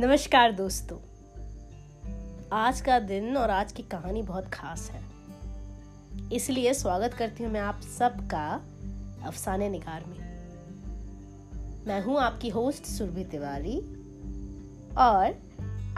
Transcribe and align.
नमस्कार 0.00 0.52
दोस्तों। 0.52 0.96
आज 2.52 2.80
का 2.80 2.98
दिन 2.98 3.36
और 3.36 3.50
आज 3.50 3.72
की 3.72 3.82
कहानी 3.82 4.22
बहुत 4.22 4.46
खास 4.52 4.90
है। 4.90 5.00
इसलिए 6.32 6.72
स्वागत 6.74 7.14
करती 7.14 7.44
हूँ 7.44 7.50
मैं 7.52 7.60
आप 7.60 7.80
सबका 7.98 8.44
अफसाने 9.26 9.68
निगार 9.68 10.04
में। 10.06 10.16
मैं 11.86 12.00
हूँ 12.04 12.18
आपकी 12.18 12.48
होस्ट 12.48 12.84
सुरभि 12.84 13.24
तिवारी 13.24 13.76
और 14.98 15.34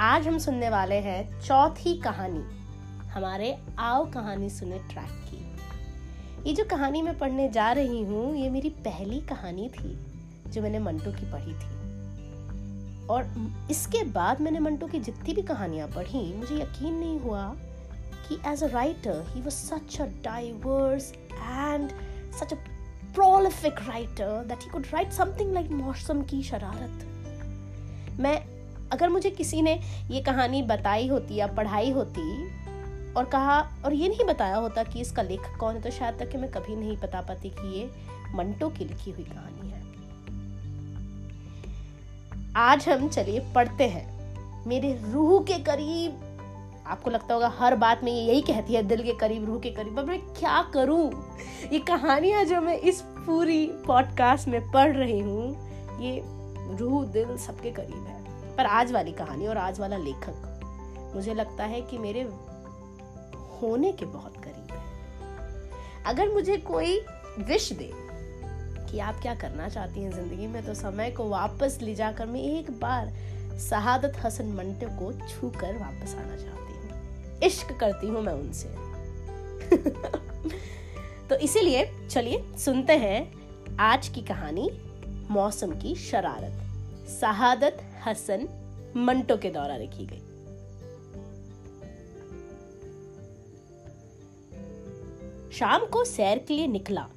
आज 0.00 0.26
हम 0.28 0.38
सुनने 0.38 0.70
वाले 0.70 0.96
हैं 0.96 1.40
चौथी 1.40 1.94
कहानी, 2.00 2.42
हमारे 3.08 3.56
आओ 3.78 4.04
कहानी 4.10 4.50
सुने 4.50 4.78
ट्रैक 4.90 5.12
की। 5.28 6.48
ये 6.48 6.54
जो 6.54 6.64
कहानी 6.64 7.02
मैं 7.02 7.18
पढ़ने 7.18 7.48
जा 7.48 7.70
रही 7.72 8.02
हूँ, 8.02 8.34
ये 8.36 8.50
मेरी 8.50 8.70
पहली 8.80 9.20
कहानी 9.20 9.68
थी 9.68 9.96
जो 10.48 10.62
मैंने 10.62 10.78
मंटू 10.78 11.12
की 11.12 11.30
पढ़ी 11.32 11.54
थी। 11.54 11.81
और 13.10 13.68
इसके 13.70 14.02
बाद 14.12 14.40
मैंने 14.40 14.58
मंटो 14.58 14.86
की 14.86 14.98
जितनी 15.00 15.34
भी 15.34 15.42
कहानियाँ 15.42 15.88
पढ़ी, 15.88 16.32
मुझे 16.34 16.56
यकीन 16.56 16.94
नहीं 16.94 17.18
हुआ 17.20 17.44
कि 18.28 18.38
as 18.46 18.62
a 18.64 18.66
writer 18.66 19.24
he 19.28 19.40
was 19.42 19.54
such 19.54 20.00
a 20.00 20.06
diverse 20.24 21.12
and 21.32 21.90
such 22.40 22.52
a 22.52 22.56
prolific 23.14 23.80
writer 23.88 24.44
that 24.44 24.62
he 24.62 24.70
could 24.70 24.86
write 24.92 25.12
something 25.12 25.52
like 25.52 25.70
मौसम 25.70 26.22
की 26.22 26.42
शरारत। 26.42 27.06
मैं, 28.20 28.38
अगर 28.92 29.08
मुझे 29.08 29.30
किसी 29.30 29.62
ने 29.62 29.80
ये 30.10 30.20
कहानी 30.20 30.62
बताई 30.62 31.08
होती 31.08 31.34
या 31.34 31.46
पढ़ाई 31.46 31.90
होती 31.90 32.22
और 33.12 33.24
कहा, 33.24 33.60
और 33.84 33.92
ये 33.92 34.08
नहीं 34.08 34.24
बताया 34.24 34.56
होता 34.56 34.82
कि 34.82 35.00
इसका 35.00 35.22
लेखक 35.22 35.56
कौन 35.60 35.74
है 35.74 35.80
तो 35.82 35.90
शायद 35.90 36.18
तक 36.18 36.30
कि 36.30 36.38
मैं 36.38 36.50
कभी 36.50 36.76
नहीं 36.76 36.96
बता 36.96 37.20
पाती 37.20 37.50
कि 37.50 37.78
ये 37.78 37.90
मंटो 38.34 38.68
की 38.68 38.84
लिखी 38.84 39.10
हुई 39.10 39.24
कहानी 39.24 39.61
आज 42.56 42.88
हम 42.88 43.08
चलिए 43.08 43.40
पढ़ते 43.54 43.84
हैं। 43.84 44.66
मेरे 44.66 44.92
रूह 45.10 45.42
के 45.42 45.58
करीब, 45.58 46.16
आपको 46.86 47.10
लगता 47.10 47.34
होगा 47.34 47.48
हर 47.48 47.76
बात 47.76 48.04
में 48.04 48.12
ये 48.12 48.22
यही 48.22 48.40
कहती 48.40 48.74
है, 48.74 48.82
दिल 48.82 49.02
के 49.02 49.12
करीब, 49.12 49.44
रूह 49.44 49.60
के 49.60 49.70
करीब 49.70 49.98
अब 49.98 50.08
मैं 50.08 50.18
क्या 50.20 50.62
करूँ? 50.62 51.32
ये 51.72 51.78
कहानियाँ 51.78 52.44
जो 52.44 52.60
मैं 52.60 52.76
इस 52.78 53.00
पूरी 53.00 53.66
पॉडकास्ट 53.86 54.48
में 54.48 54.70
पढ़ 54.70 54.96
रही 54.96 55.20
हूँ, 55.20 55.50
ये 56.00 56.22
रूह, 56.76 57.04
दिल 57.04 57.36
सबके 57.36 57.70
करीब 57.70 58.06
है। 58.06 58.56
पर 58.56 58.66
आज 58.66 58.92
वाली 58.92 59.12
कहानी 59.12 59.46
और 59.46 59.58
आज 59.58 59.80
वाला 59.80 59.96
लेखक, 59.96 61.12
मुझे 61.14 61.34
लगता 61.34 61.64
है 61.64 61.80
कि 61.80 61.98
मेरे 61.98 62.22
होने 63.62 63.92
के 63.92 64.06
बहुत 64.06 64.36
करीब 64.36 64.72
है। 64.72 64.84
अगर 66.06 66.28
मुझे 66.28 66.56
कोई 66.56 66.98
विश 67.38 67.72
दे 67.72 67.90
कि 68.92 68.98
आप 68.98 69.20
क्या 69.20 69.34
करना 69.34 69.68
चाहती 69.68 70.00
हैं 70.00 70.10
ज़िंदगी 70.12 70.46
में 70.46 70.66
तो 70.66 70.74
समय 70.74 71.10
को 71.10 71.28
वापस 71.28 71.78
ले 71.82 71.94
जाकर 71.94 72.26
मैं 72.26 72.40
एक 72.40 72.70
बार 72.70 73.12
शहादत 73.58 74.12
हसन 74.24 74.46
मंटो 74.46 74.88
को 74.98 75.12
छू 75.28 75.48
कर 75.50 75.78
वापस 75.78 76.14
आना 76.14 76.36
चाहती 76.36 76.72
हूँ। 76.74 77.40
इश्क 77.42 77.72
करती 77.80 78.06
हूँ 78.06 78.22
मैं 78.22 78.32
उनसे। 78.32 78.68
तो 81.28 81.34
इसीलिए 81.34 82.08
चलिए 82.10 82.44
सुनते 82.58 82.92
हैं 82.92 83.32
आज 83.80 84.08
की 84.08 84.20
कहानी, 84.20 84.70
मौसम 85.30 85.70
की 85.70 85.94
शरारत। 85.94 87.08
शहादत 87.20 87.78
हसन 88.06 88.48
मंटो 88.96 89.36
के 89.36 89.50
द्वारा 89.50 89.76
लिखी 89.76 90.06
गई। 90.06 90.22
शाम 95.52 95.86
को 95.86 96.04
सैर 96.04 96.38
के 96.38 96.54
लिए 96.54 96.66
निकला। 96.66 97.08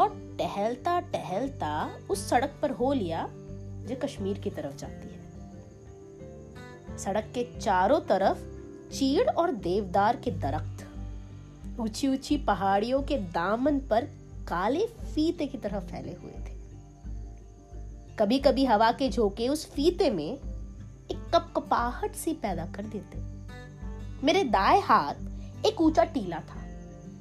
और 0.00 0.36
टहलता 0.38 0.98
टहलता 1.00 1.90
उस 2.10 2.28
सड़क 2.28 2.58
पर 2.62 2.70
हो 2.70 2.92
लिया, 2.92 3.26
जो 3.30 3.96
कश्मीर 3.96 4.38
की 4.38 4.50
तरफ़ 4.50 4.76
जाती 4.76 5.08
है। 5.08 5.18
सड़क 6.98 7.32
के 7.34 7.44
चारों 7.60 8.00
तरफ़ 8.00 8.38
चीड़ 8.92 9.28
और 9.30 9.52
देवदार 9.52 10.16
के 10.16 10.30
दरख्त 10.30 10.86
ऊँची 11.80 12.08
ऊँची 12.08 12.36
पहाड़ियों 12.36 13.02
के 13.02 13.16
दामन 13.16 13.78
पर 13.80 14.04
काले 14.48 14.86
फीते 14.86 15.46
की 15.46 15.58
तरह 15.58 15.80
फैले 15.80 16.12
हुए 16.12 16.32
थे। 16.32 16.58
कभी 18.16 18.38
कभी 18.38 18.64
हवा 18.64 18.90
के 18.92 19.08
झोंके 19.10 19.48
उस 19.48 19.64
फीते 19.70 20.10
में 20.10 20.32
एक 20.32 21.30
कपकपाहट 21.34 22.14
सी 22.14 22.32
पैदा 22.32 22.66
कर 22.66 22.86
देते। 22.86 23.18
मेरे 24.26 24.44
दाएँ 24.44 24.80
हाथ 24.80 25.66
एक 25.66 25.80
ऊँचा 25.80 26.04
टीला 26.04 26.40
था, 26.40 26.62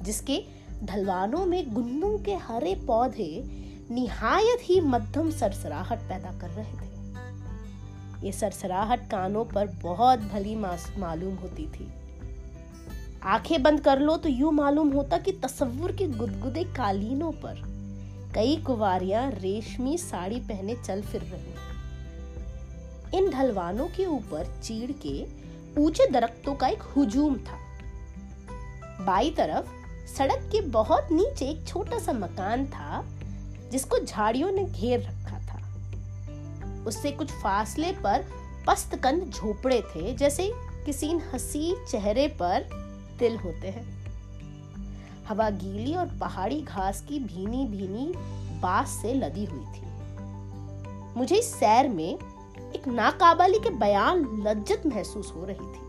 जिसके 0.01 0.37
ढलवानों 0.83 1.45
में 1.45 1.73
गुन्नों 1.73 2.17
के 2.17 2.35
हरे 2.41 2.75
पौधे 2.87 3.43
निहायत 3.91 4.59
ही 4.61 4.79
मध्यम 4.81 5.31
सरसराहट 5.31 5.99
पैदा 5.99 6.31
कर 6.31 6.49
रहे 6.49 6.73
थे। 6.73 6.87
ये 8.25 8.31
सरसराहट 8.31 9.09
कानों 9.09 9.43
पर 9.45 9.67
बहुत 9.83 10.19
भली 10.33 10.55
मालूम 10.55 11.35
होती 11.35 11.65
थी। 11.67 11.87
आँखें 13.23 13.61
बंद 13.63 13.81
कर 13.81 13.99
लो 13.99 14.15
तो 14.17 14.29
यूँ 14.29 14.51
मालूम 14.51 14.89
होता 14.89 15.17
कि 15.17 15.31
तस्वुर 15.31 15.91
के 15.91 16.07
गुदगुदे 16.07 16.63
कालीनों 16.63 17.31
पर 17.31 17.61
कई 18.35 18.55
कुवारियाँ 18.57 19.29
रेशमी 19.31 19.97
साड़ी 19.97 20.39
पहने 20.39 20.75
चल 20.75 21.01
फिर 21.01 21.21
रही 21.23 23.17
इन 23.17 23.29
ढलवानों 23.29 23.87
के 23.87 24.05
ऊपर 24.05 24.45
चीड़ 24.63 24.91
के 25.05 25.25
ऊँचे 25.81 26.07
दरख्तों 26.11 26.55
का 26.55 26.67
एक 26.67 26.81
हुजूम 26.91 27.35
था। 27.37 27.57
बाई 29.05 29.29
तरफ़ 29.29 29.78
सड़क 30.17 30.49
के 30.51 30.61
बहुत 30.61 31.07
नीचे 31.11 31.45
एक 31.45 31.67
छोटा 31.67 31.99
सा 31.99 32.13
मकान 32.13 32.65
था, 32.65 33.05
जिसको 33.71 33.99
झाड़ियों 33.99 34.51
ने 34.51 34.65
घेर 34.65 34.99
रखा 34.99 35.39
था। 35.39 35.59
उससे 36.87 37.11
कुछ 37.11 37.31
फासले 37.31 37.91
पर 37.91 38.25
पस्तकंद 38.67 39.29
झोपड़े 39.29 39.81
थे, 39.81 40.15
जैसे 40.15 40.51
किसी 40.85 41.11
हसी 41.33 41.75
चेहरे 41.91 42.27
पर 42.27 42.69
तिल 43.19 43.37
होते 43.37 43.67
हैं। 43.67 43.99
हवा 45.27 45.49
गीली 45.49 45.95
और 45.95 46.05
पहाड़ी 46.05 46.61
घास 46.61 47.01
की 47.01 47.19
भीनी 47.19 47.65
भीनी 47.65 48.13
बास 48.59 48.89
से 48.89 49.13
लदी 49.13 49.45
हुई 49.45 49.65
थी। 49.65 49.87
मुझे 51.17 51.35
इस 51.35 51.53
सैर 51.53 51.87
में 51.89 52.19
एक 52.75 52.87
नाकाबली 52.87 53.59
के 53.59 53.69
बयान 53.69 54.43
लज्जत 54.47 54.83
महसूस 54.85 55.33
हो 55.35 55.45
रही 55.45 55.73
थी। 55.73 55.88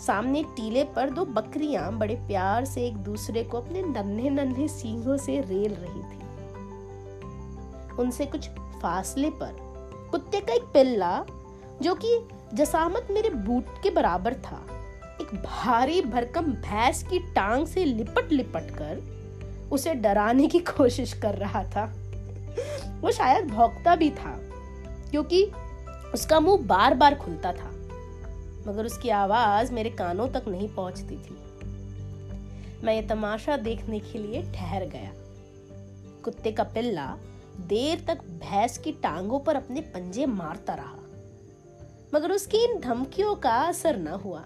सामने 0.00 0.42
टीले 0.56 0.84
पर 0.94 1.10
दो 1.10 1.24
बकरियाँ 1.24 1.92
बड़े 1.92 2.14
प्यार 2.26 2.64
से 2.64 2.86
एक 2.86 2.96
दूसरे 2.96 3.42
को 3.44 3.60
अपने 3.60 3.82
नन्हे 3.82 4.30
नन्हे 4.30 4.68
सींगों 4.68 5.16
से 5.16 5.40
रेल 5.40 5.74
रही 5.74 6.02
थी। 6.02 6.18
उनसे 7.98 8.26
कुछ 8.26 8.48
फासले 8.82 9.30
पर 9.30 9.56
कुत्ते 10.10 10.40
का 10.40 10.54
एक 10.54 10.62
पिल्ला, 10.74 11.24
जो 11.82 11.94
कि 11.94 12.18
जसामत 12.54 13.08
मेरे 13.10 13.30
बूट 13.30 13.64
के 13.82 13.90
बराबर 13.90 14.34
था, 14.34 14.60
एक 15.20 15.34
भारी 15.36 16.00
भरकम 16.02 16.52
भैंस 16.52 17.02
की 17.02 17.18
टांग 17.34 17.66
से 17.66 17.84
लिपट 17.84 18.32
लिपट 18.32 18.70
कर 18.70 19.68
उसे 19.72 19.94
डराने 19.94 20.46
की 20.46 20.58
कोशिश 20.58 21.12
कर 21.12 21.34
रहा 21.34 21.62
था। 21.64 21.84
वो 23.00 23.10
शायद 23.10 23.46
भौंकता 23.46 23.96
भी 23.96 24.10
था, 24.10 24.32
क्योंकि 25.10 25.44
उसका 26.14 26.40
मुँह 26.40 26.66
बार 26.66 26.94
बार 26.94 27.14
खुलता 27.14 27.52
था। 27.52 27.69
मगर 28.66 28.86
उसकी 28.86 29.08
आवाज़ 29.08 29.72
मेरे 29.72 29.90
कानों 29.90 30.28
तक 30.28 30.44
नहीं 30.48 30.68
पहुँचती 30.68 31.16
थी। 31.16 31.36
मैं 32.84 32.94
ये 32.94 33.02
तमाशा 33.02 33.56
देखने 33.56 33.98
के 34.00 34.18
लिए 34.18 34.42
ठहर 34.52 34.84
गया। 34.86 35.12
कुत्ते 36.24 36.52
का 36.52 36.64
पिल्ला 36.64 37.06
देर 37.68 38.04
तक 38.08 38.20
भैंस 38.40 38.78
की 38.78 38.92
टांगों 38.92 39.38
पर 39.40 39.56
अपने 39.56 39.80
पंजे 39.94 40.26
मारता 40.26 40.74
रहा, 40.74 40.96
मगर 42.14 42.32
उसकी 42.32 42.58
इन 42.64 42.78
धमकियों 42.80 43.34
का 43.36 43.56
असर 43.62 43.96
न 43.96 44.08
हुआ। 44.24 44.44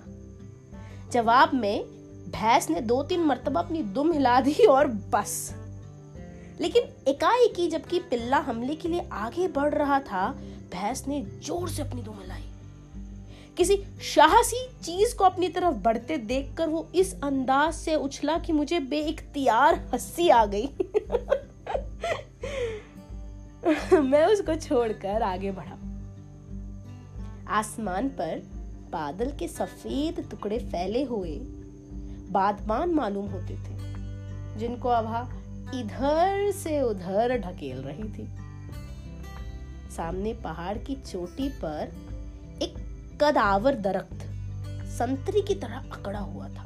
जवाब 1.12 1.54
में, 1.54 1.84
भैंस 2.30 2.68
ने 2.70 2.80
दो 2.80 3.02
तीन 3.02 3.20
मरतबा 3.20 3.60
अपनी 3.60 3.82
दुम 3.82 4.12
हिला 4.12 4.40
दी 4.40 4.66
और 4.66 4.86
बस। 5.12 5.54
लेकिन 6.60 6.88
एकाएकी 7.08 7.68
जबकि 7.68 7.98
पिल्ला 8.00 8.38
हमले 8.38 8.74
के 8.74 8.88
लिए 8.88 9.08
आगे 9.12 9.48
बढ़ 9.48 9.74
रहा 9.74 9.98
था, 10.00 10.30
भैंस 10.72 11.06
ने 11.08 11.20
ज़ोर 11.44 11.68
से 11.68 11.82
अपनी 11.82 12.02
दुम 12.02 12.18
हिलाई। 12.20 12.42
किसी 13.56 13.84
शाहसी 14.02 14.68
चीज़ 14.82 15.16
को 15.16 15.24
अपनी 15.24 15.48
तरफ़ 15.48 15.74
बढ़ते 15.74 16.16
देखकर 16.16 16.68
वो 16.68 16.88
इस 16.94 17.22
अंदाज 17.22 17.74
से 17.74 17.94
उछला 17.94 18.38
कि 18.38 18.52
मुझे 18.52 18.80
बेइख्तियार 18.80 19.88
हँसी 19.92 20.28
आ 20.28 20.46
गई। 20.46 20.66
मैं 24.00 24.26
उसको 24.26 24.54
छोड़कर 24.54 25.22
आगे 25.22 25.50
बढ़ा। 25.50 25.78
आसमान 27.48 28.08
पर 28.08 28.42
बादल 28.90 29.30
के 29.30 29.48
सफ़ेद 29.48 30.28
टुकड़े 30.30 30.58
फैले 30.58 31.02
हुए 31.02 31.40
बादमान 32.30 32.90
मालूम 32.90 33.26
होते 33.26 33.54
थे, 33.54 33.76
जिनको 34.56 34.88
हवा 34.88 35.32
इधर 35.74 36.50
से 36.50 36.82
उधर 36.82 37.38
ढकेल 37.38 37.76
रही 37.76 38.04
थी। 38.04 38.28
सामने 39.90 40.34
पहाड़ 40.34 40.78
की 40.78 40.94
चोटी 40.94 41.48
पर 41.48 42.03
कदावर 43.20 43.74
दरख्त 43.74 44.22
संतरी 44.88 45.42
की 45.42 45.54
तरह 45.54 45.76
अकड़ा 45.76 46.18
हुआ 46.18 46.48
था। 46.48 46.62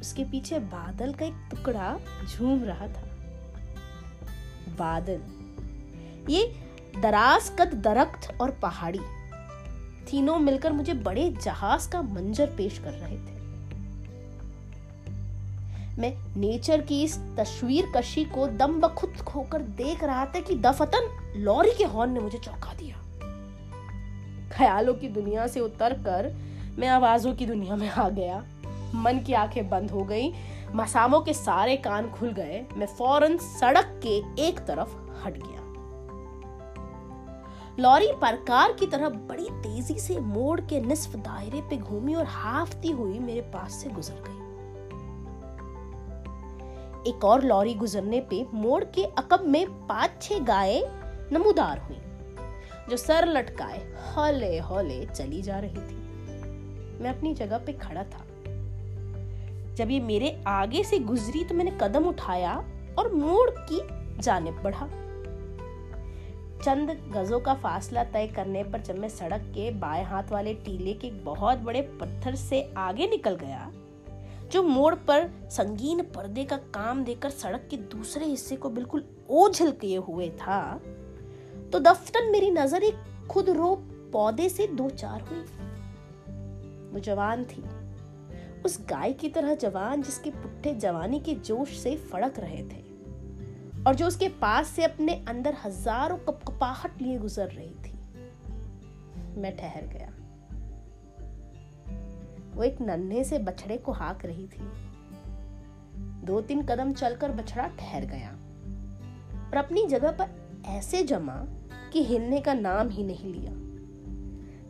उसके 0.00 0.24
पीछे 0.24 0.58
बादल 0.58 1.12
का 1.12 1.24
एक 1.26 1.48
टुकड़ा 1.50 1.96
झूम 2.26 2.64
रहा 2.64 2.86
था। 2.86 3.02
बादल, 4.78 5.20
ये 6.32 6.44
दराज 7.02 7.50
कद 7.58 7.74
दरख्त 7.74 8.40
और 8.40 8.50
पहाड़ी, 8.62 9.00
तीनों 10.10 10.38
मिलकर 10.38 10.72
मुझे 10.72 10.94
बड़े 10.94 11.30
जहाज़ 11.42 11.88
का 11.90 12.02
मंजर 12.02 12.46
पेश 12.46 12.78
कर 12.78 12.92
रहे 12.92 13.16
थे। 13.16 13.40
मैं 15.92 16.14
नेचर 16.36 16.80
की 16.80 17.02
इस 17.04 17.18
तस्वीर 17.38 17.92
कशी 17.96 18.24
को 18.24 18.46
दम 18.48 18.80
बखुद 18.80 19.16
खोकर 19.26 19.62
देख 19.78 20.04
रहा 20.04 20.24
था 20.26 20.40
कि 20.40 20.54
दफतन 20.58 21.08
लॉरी 21.36 21.72
के 21.78 21.84
हॉर्न 21.84 22.12
ने 22.12 22.20
मुझे 22.20 22.38
चौंका 22.38 22.74
दिया। 22.74 23.01
ख्यालों 24.52 24.94
की 24.94 25.08
दुनिया 25.08 25.46
से 25.46 25.60
उतर 25.60 25.92
कर 25.92 26.34
मैं 26.78 26.88
आवाजों 26.88 27.34
की 27.34 27.46
दुनिया 27.46 27.76
में 27.76 27.90
आ 27.90 28.08
गया। 28.08 28.44
मन 28.94 29.18
की 29.26 29.32
आँखें 29.32 29.68
बंद 29.68 29.90
हो 29.90 30.02
गई, 30.04 30.32
मसामों 30.74 31.20
के 31.20 31.32
सारे 31.32 31.76
कान 31.76 32.10
खुल 32.10 32.32
गए, 32.32 32.66
मैं 32.76 32.86
फ़ौरन 32.86 33.36
सड़क 33.38 34.00
के 34.06 34.44
एक 34.46 34.58
तरफ़ 34.58 34.94
हट 35.24 35.34
गया। 35.36 35.60
लॉरी 37.80 38.12
परकार 38.12 38.72
की 38.72 38.86
तरह 38.86 39.08
बड़ी 39.08 39.48
तेज़ी 39.50 39.98
से 39.98 40.20
मोड़ 40.20 40.60
के 40.60 40.80
निस्फ 40.80 41.16
दायरे 41.16 41.60
पे 41.60 41.76
घूमी 41.76 42.14
और 42.14 42.24
हाफती 42.24 42.90
हुई 42.90 43.18
मेरे 43.18 43.40
पास 43.40 43.72
से 43.72 43.90
गुजर 43.90 44.22
गई। 44.28 44.40
एक 47.10 47.24
और 47.24 47.44
लॉरी 47.44 47.74
गुजरने 47.74 48.20
पे 48.20 48.46
मोड़ 48.54 48.84
के 48.84 49.04
अकब 49.04 49.44
में 49.44 49.86
पाँच 49.86 50.10
छह 50.22 50.38
गायें 50.38 50.82
नमूदार 51.32 51.78
हुई। 51.78 51.96
जो 52.90 52.96
सर 52.96 53.26
लटकाए, 53.28 53.78
हौले 54.06 54.58
हौले 54.58 55.04
चली 55.06 55.42
जा 55.42 55.58
रही 55.58 55.76
थी। 55.78 56.00
मैं 57.02 57.10
अपनी 57.10 57.34
जगह 57.34 57.58
पे 57.58 57.72
खड़ा 57.72 58.02
था। 58.04 58.24
जब 59.74 59.90
ये 59.90 60.00
मेरे 60.00 60.42
आगे 60.46 60.82
से 60.84 60.98
गुजरी 60.98 61.44
तो 61.44 61.54
मैंने 61.54 61.78
कदम 61.82 62.04
उठाया 62.04 62.54
और 62.98 63.12
मोड़ 63.14 63.50
की 63.50 63.80
जानब 64.22 64.60
बढ़ा। 64.62 64.86
चंद 66.64 66.90
गजों 67.14 67.38
का 67.40 67.54
फासला 67.54 68.04
तय 68.04 68.26
करने 68.26 68.64
पर 68.64 68.80
जब 68.80 68.98
मैं 68.98 69.08
सड़क 69.08 69.42
के 69.54 69.70
बाएँ 69.70 70.04
हाथ 70.04 70.30
वाले 70.30 70.54
टीले 70.54 70.92
के 70.92 71.10
बहुत 71.10 71.58
बड़े 71.58 71.80
पत्थर 72.00 72.34
से 72.34 72.62
आगे 72.76 73.06
निकल 73.06 73.34
गया, 73.34 73.70
जो 74.52 74.62
मोड़ 74.62 74.94
पर 74.94 75.28
संगीन 75.50 76.02
पर्दे 76.14 76.44
का 76.44 76.56
काम 76.74 77.04
देकर 77.04 77.30
सड़क 77.30 77.66
के 77.70 77.76
दूसरे 77.76 78.26
हिस्से 78.26 78.56
को 78.56 78.70
बिल्कुल 78.70 79.04
ओझल 79.30 79.70
किए 79.70 79.96
हुए 79.98 80.28
था 80.38 80.80
तो 81.72 81.78
दफ्तन 81.78 82.30
मेरी 82.30 82.50
नज़र 82.50 82.82
एक 82.82 83.26
खुद 83.30 83.48
रो 83.48 83.74
पौधे 84.12 84.48
से 84.48 84.66
दो 84.66 84.88
चार 84.90 85.20
हुई। 85.20 85.38
वो 86.92 87.00
जवान 87.00 87.44
थी। 87.44 87.62
उस 88.64 88.78
गाय 88.90 89.12
की 89.12 89.28
तरह 89.28 89.54
जवान 89.54 90.02
जिसके 90.02 90.30
पुट्ठे 90.30 90.74
जवानी 90.74 91.20
के 91.20 91.34
जोश 91.34 91.78
से 91.78 91.94
फड़क 91.96 92.38
रहे 92.38 92.62
थे 92.62 92.82
और 93.86 93.94
जो 93.94 94.06
उसके 94.06 94.28
पास 94.42 94.68
से 94.68 94.84
अपने 94.84 95.14
अंदर 95.28 95.56
हज़ारों 95.64 96.16
कपकपाहट 96.18 97.00
लिए 97.02 97.18
गुजर 97.18 97.48
रही 97.48 97.74
थी। 97.84 97.94
मैं 99.40 99.56
ठहर 99.56 99.86
गया। 99.86 100.10
वो 102.54 102.62
एक 102.62 102.80
नन्हे 102.80 103.24
से 103.24 103.38
बछड़े 103.38 103.76
को 103.76 103.92
हाक 103.92 104.26
रही 104.26 104.46
थी। 104.46 104.70
दो 106.24 106.40
तीन 106.40 106.62
कदम 106.62 106.92
चलकर 106.92 107.32
बछड़ा 107.32 107.66
ठहर 107.80 108.06
गया 108.06 108.30
और 109.46 109.56
अपनी 109.56 109.86
जगह 109.86 110.10
पर 110.10 110.40
ऐसे 110.68 111.02
जमा 111.02 111.42
कि 111.92 112.04
हिलने 112.04 112.40
का 112.40 112.54
नाम 112.54 112.88
ही 112.88 113.04
नहीं 113.04 113.32
लिया। 113.34 113.52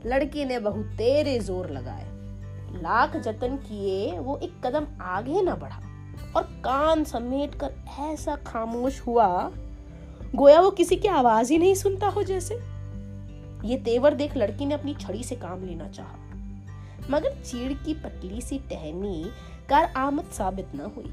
लड़की 0.06 0.44
ने 0.44 0.58
बहुत 0.58 0.86
तेरे 0.86 1.38
ज़ोर 1.38 1.70
लगाए। 1.70 2.10
लाख 2.82 3.16
जतन 3.16 3.56
किए, 3.56 4.18
वो 4.18 4.36
एक 4.38 4.66
कदम 4.66 4.86
आगे 5.00 5.42
न 5.42 5.54
बढ़ा 5.54 5.80
और 6.36 6.42
कान 6.42 7.04
समेट 7.04 7.54
कर 7.54 7.74
ऐसा 8.00 8.36
खामोश 8.36 9.00
हुआ, 9.00 9.50
गोया 10.34 10.60
वो 10.60 10.70
किसी 10.70 10.96
की 10.96 11.08
आवाज़ 11.08 11.52
ही 11.52 11.58
नहीं 11.58 11.74
सुनता 11.74 12.08
हो 12.08 12.22
जैसे। 12.22 12.54
ये 13.64 13.76
तेवर 13.76 14.14
देख 14.14 14.36
लड़की 14.36 14.66
ने 14.66 14.74
अपनी 14.74 14.94
छड़ी 14.94 15.22
से 15.24 15.36
काम 15.36 15.64
लेना 15.64 15.88
चाहा। 15.88 16.16
मगर 17.10 17.42
चीड़ 17.42 17.72
की 17.72 17.94
पतली 17.94 18.40
सी 18.40 18.58
टहनी 18.58 19.24
कार 19.68 19.92
आमद 19.96 20.24
साबित 20.24 20.68
न 20.74 20.92
हुई। 20.96 21.12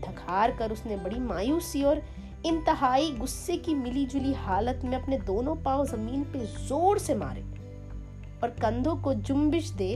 थकार 0.00 0.56
कर 0.56 0.72
उसने 0.72 0.96
बड़ी 0.96 1.18
मायूसी 1.18 1.82
और 1.82 2.02
इंतहाई 2.46 3.10
गुस्से 3.10 3.56
की 3.56 3.74
मिली 3.74 4.04
जुली 4.06 4.32
हालत 4.32 4.80
में 4.84 4.96
अपने 4.96 5.18
दोनों 5.18 5.54
पाँव 5.56 5.86
ज़मीन 5.86 6.22
पे 6.24 6.44
ज़ोर 6.68 6.98
से 6.98 7.14
मारे 7.14 7.42
और 8.42 8.50
कंधों 8.62 8.96
को 8.96 9.14
जुम्बिश 9.14 9.70
दे 9.70 9.90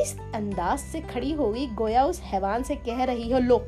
इस 0.00 0.16
अंदाज 0.34 0.78
से 0.78 1.00
खड़ी 1.00 1.32
हो 1.32 1.50
गई, 1.52 1.66
गोया 1.66 2.04
उस 2.04 2.20
हैवान 2.20 2.62
से 2.62 2.74
कह 2.76 3.04
रही 3.04 3.30
हो, 3.32 3.38
लो, 3.38 3.58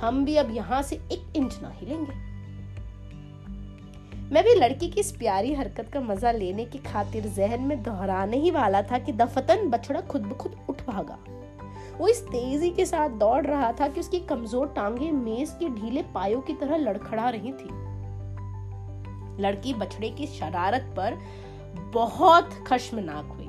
हम 0.00 0.24
भी 0.24 0.36
अब 0.36 0.50
यहाँ 0.50 0.82
से 0.82 0.96
एक 0.96 1.36
इंच 1.36 1.58
ना 1.62 1.72
हिलेंगे। 1.74 2.24
मैं 4.32 4.42
भी 4.44 4.54
लड़की 4.54 4.88
की 4.88 5.00
इस 5.00 5.10
प्यारी 5.12 5.54
हरकत 5.54 5.90
का 5.92 6.00
मज़ा 6.00 6.30
लेने 6.32 6.64
की 6.64 6.78
खातिर 6.78 7.26
जहन 7.26 7.60
में 7.60 7.82
दोहराने 7.82 8.36
ही 8.36 8.50
वाला 8.50 8.82
था 8.82 8.98
कि 8.98 9.12
दफतन 9.12 9.68
बछड़ा 9.70 10.00
खुद 10.00 10.22
ब 10.22 10.36
खुद 10.36 10.56
उठ 10.68 10.82
भागा। 10.86 11.18
वो 11.98 12.08
इस 12.08 12.22
तेज़ी 12.22 12.70
के 12.70 12.86
साथ 12.86 13.08
दौड़ 13.08 13.46
रहा 13.46 13.72
था 13.72 13.88
कि 13.88 14.00
उसकी 14.00 14.20
कमज़ोर 14.20 14.68
टांगे 14.68 15.10
मेज 15.10 15.50
के 15.50 15.68
ढीले 15.68 16.02
पायों 16.02 16.40
की 16.40 16.52
तरह 16.52 16.76
लड़खड़ा 16.76 17.28
रही 17.28 17.52
थी। 17.52 17.68
लड़की 19.42 19.74
बछड़े 19.74 20.08
की 20.08 20.26
शरारत 20.26 20.94
पर 20.96 21.18
बहुत 21.92 22.50
खशमनाक 22.66 23.24
हुई। 23.24 23.48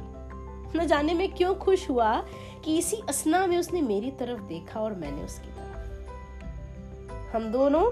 न 0.75 0.85
जाने 0.87 1.13
में 1.13 1.31
क्यों 1.31 1.55
खुश 1.55 1.89
हुआ 1.89 2.23
कि 2.65 2.77
इसी 2.77 3.01
असना 3.09 3.47
में 3.47 3.57
उसने 3.57 3.81
मेरी 3.81 4.11
तरफ़ 4.11 4.41
देखा 4.41 4.79
और 4.79 4.93
मैंने 4.93 5.21
उसकी 5.21 5.47
तरफ़। 5.47 7.35
हम 7.35 7.51
दोनों 7.51 7.83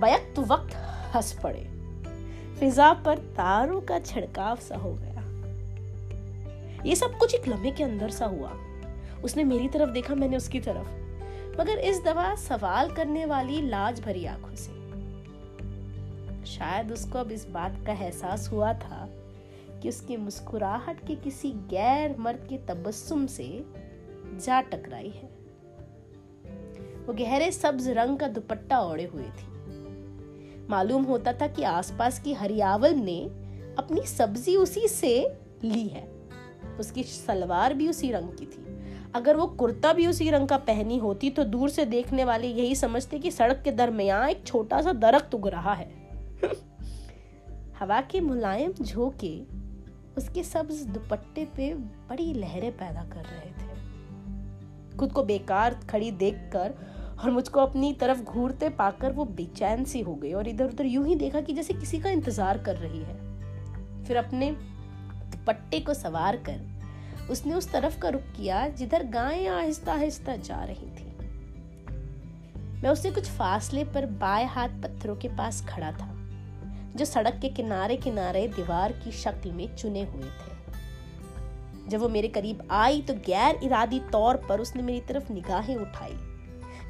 बैक 0.00 0.34
वक्त 0.38 0.74
हंस 1.14 1.32
पड़े। 1.42 1.68
फिजा 2.60 2.92
पर 2.92 3.18
तारों 3.18 3.80
का 3.80 3.98
छिड़काव 3.98 4.56
सा 4.56 4.76
हो 4.76 4.92
गया। 4.92 5.22
ये 6.86 6.94
सब 6.94 7.18
कुछ 7.18 7.34
एक 7.34 7.48
लम्हे 7.48 7.70
के 7.70 7.84
अंदर 7.84 8.10
सा 8.10 8.26
हुआ। 8.26 8.52
उसने 9.24 9.44
मेरी 9.44 9.68
तरफ़ 9.68 9.90
देखा, 9.90 10.14
मैंने 10.14 10.36
उसकी 10.36 10.60
तरफ़। 10.60 11.04
मगर 11.60 11.78
इस 11.78 12.02
दवा 12.04 12.34
सवाल 12.34 12.90
करने 12.90 13.26
वाली 13.26 13.68
लाज 13.68 14.00
भरी 14.00 14.26
आँखों 14.26 14.54
से। 14.54 14.84
शायद 16.46 16.92
उसको 16.92 17.18
अब 17.18 17.32
इस 17.32 17.46
बात 17.48 17.86
का 17.86 17.92
एहसास 17.92 18.48
हुआ 18.52 18.72
था 18.72 19.08
कि 19.82 19.88
उसकी 19.88 20.16
मुस्कुराहट 20.16 21.06
के 21.06 21.14
किसी 21.14 21.50
गैर 21.50 22.16
मर्द 22.18 22.46
के 22.48 22.58
तबस्सुम 22.58 23.26
से 23.26 23.64
जा 24.44 24.60
टकराई 24.60 25.08
है। 25.08 25.28
वो 27.06 27.12
गहरे 27.12 27.50
सब्ज 27.52 27.88
रंग 27.88 28.18
का 28.18 28.28
दुपट्टा 28.28 28.80
ओढ़े 28.80 29.04
हुए 29.04 29.22
थी। 29.22 29.54
मालूम 30.70 31.02
होता 31.02 31.32
था 31.32 31.46
कि 31.46 31.62
आसपास 31.62 32.18
की 32.18 32.32
हरियावल 32.32 32.94
ने 32.94 33.20
अपनी 33.78 34.06
सब्ज़ी 34.06 34.56
उसी 34.56 34.88
से 34.88 35.38
ली 35.64 35.88
है। 35.88 36.08
उसकी 36.80 37.02
सलवार 37.02 37.74
भी 37.74 37.88
उसी 37.88 38.10
रंग 38.10 38.28
की 38.28 38.46
थी। 38.46 38.73
अगर 39.14 39.36
वो 39.36 39.46
कुर्ता 39.46 39.92
भी 39.92 40.06
उसी 40.06 40.30
रंग 40.30 40.48
का 40.48 40.56
पहनी 40.56 40.98
होती 40.98 41.30
तो 41.30 41.44
दूर 41.44 41.68
से 41.70 41.84
देखने 41.84 42.24
वाले 42.24 42.48
यही 42.48 42.74
समझते 42.74 43.18
कि 43.18 43.30
सड़क 43.30 43.60
के 43.64 43.72
दरमियान 43.72 44.28
एक 44.28 44.46
छोटा 44.46 44.80
सा 44.82 44.92
दरख्त 44.92 45.34
उग 45.34 45.48
रहा 45.48 45.74
है। 45.74 45.88
हवा 47.78 48.00
के 48.00 48.20
मुलायम 48.20 48.72
झोंके 48.82 49.40
उसके 50.16 50.42
सब्ज 50.42 50.82
दुपट्टे 50.86 51.44
पे 51.44 51.74
बड़ी 51.74 52.32
लहरें 52.34 52.72
पैदा 52.72 53.04
कर 53.04 53.24
रहे 53.24 53.50
थे। 53.50 54.96
खुद 54.96 55.12
को 55.12 55.22
बेकार 55.22 55.74
खड़ी 55.90 56.10
देखकर 56.10 56.74
और 57.24 57.30
मुझको 57.30 57.60
अपनी 57.60 57.92
तरफ़ 57.92 58.22
घूरते 58.22 58.68
पाकर 58.68 59.12
वो 59.12 59.24
बेचैन 59.24 59.84
सी 59.84 60.00
हो 60.00 60.14
गई 60.14 60.32
और 60.32 60.48
इधर 60.48 60.64
उधर 60.64 60.86
यूँ 60.86 61.06
ही 61.06 61.14
देखा 61.14 61.40
कि 61.40 61.52
जैसे 61.52 61.74
किसी 61.74 61.98
का 61.98 62.10
इंतज़ार 62.10 62.58
कर 62.58 62.76
रही 62.76 63.00
है। 63.00 64.04
फिर 64.04 64.16
अपने 64.16 64.50
दुपट्टे 64.50 65.80
को 65.80 65.94
सवार 65.94 66.36
कर 66.36 66.73
उसने 67.30 67.54
उस 67.54 67.70
तरफ़ 67.72 67.98
का 67.98 68.08
रुख 68.08 68.22
किया 68.36 68.66
जिधर 68.68 69.04
गायें 69.04 69.48
आहिस्ता 69.48 69.92
आहिस्ता 69.92 70.36
जा 70.36 70.62
रही 70.64 70.86
थी। 70.88 71.12
मैं 72.82 72.90
उससे 72.90 73.10
कुछ 73.10 73.30
फासले 73.30 73.84
पर 73.84 74.06
बाएँ 74.06 74.46
हाथ 74.46 74.68
पत्थरों 74.82 75.16
के 75.16 75.28
पास 75.28 75.64
खड़ा 75.68 75.92
था, 75.92 76.08
जो 76.96 77.04
सड़क 77.04 77.38
के 77.42 77.48
किनारे 77.48 77.96
किनारे 77.96 78.46
दीवार 78.48 78.92
की 78.92 79.12
शक्ल 79.12 79.52
में 79.52 79.74
चुने 79.76 80.02
हुए 80.02 80.22
थे। 80.22 80.52
जब 81.88 82.00
वो 82.00 82.08
मेरे 82.08 82.28
करीब 82.28 82.66
आई 82.70 83.00
तो 83.02 83.14
गैर 83.26 83.60
इरादी 83.62 84.00
तौर 84.12 84.36
पर 84.48 84.60
उसने 84.60 84.82
मेरी 84.82 85.00
तरफ़ 85.00 85.32
निगाहें 85.32 85.76
उठाई, 85.76 86.16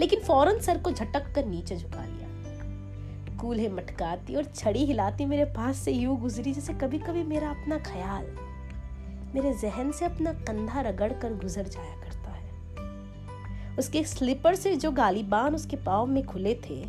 लेकिन 0.00 0.20
फ़ौरन 0.20 0.58
सर 0.60 0.78
को 0.78 0.90
झटक 0.90 1.32
कर 1.34 1.46
नीचे 1.46 1.76
झुका 1.76 2.04
लिया। 2.04 3.38
कूल्हे 3.40 3.68
मटकाती 3.68 4.34
और 4.34 4.44
छड़ी 4.44 4.84
हिलाती 4.84 5.24
मेरे 5.24 5.44
पास 5.44 5.78
से 5.78 5.92
यूँ 5.92 6.16
गुजरी 6.20 6.52
जैसे 6.52 6.74
कभी 6.74 6.98
कभी 6.98 7.24
मेरा 7.24 7.50
अपना 7.50 7.78
ख्याल। 7.78 8.26
मेरे 9.34 9.52
जहन 9.52 9.90
से 9.92 10.04
अपना 10.04 10.32
कंधा 10.40 10.80
रगड़ 10.80 11.12
कर 11.12 11.34
गुजर 11.34 11.68
जाया 11.68 11.94
करता 11.96 12.30
है। 12.30 13.76
उसके 13.78 14.02
स्लीपर 14.04 14.54
से 14.54 14.74
जो 14.76 14.90
गालीबान 14.92 15.54
उसके 15.54 15.76
पाँव 15.76 16.06
में 16.06 16.24
खुले 16.26 16.54
थे, 16.64 16.84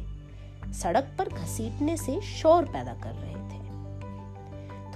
सड़क 0.74 1.16
पर 1.18 1.30
घसीटने 1.30 1.96
से 1.98 2.20
शोर 2.22 2.66
पैदा 2.66 2.94
कर 2.94 3.14
रहे 3.14 3.34
थे। 3.34 3.64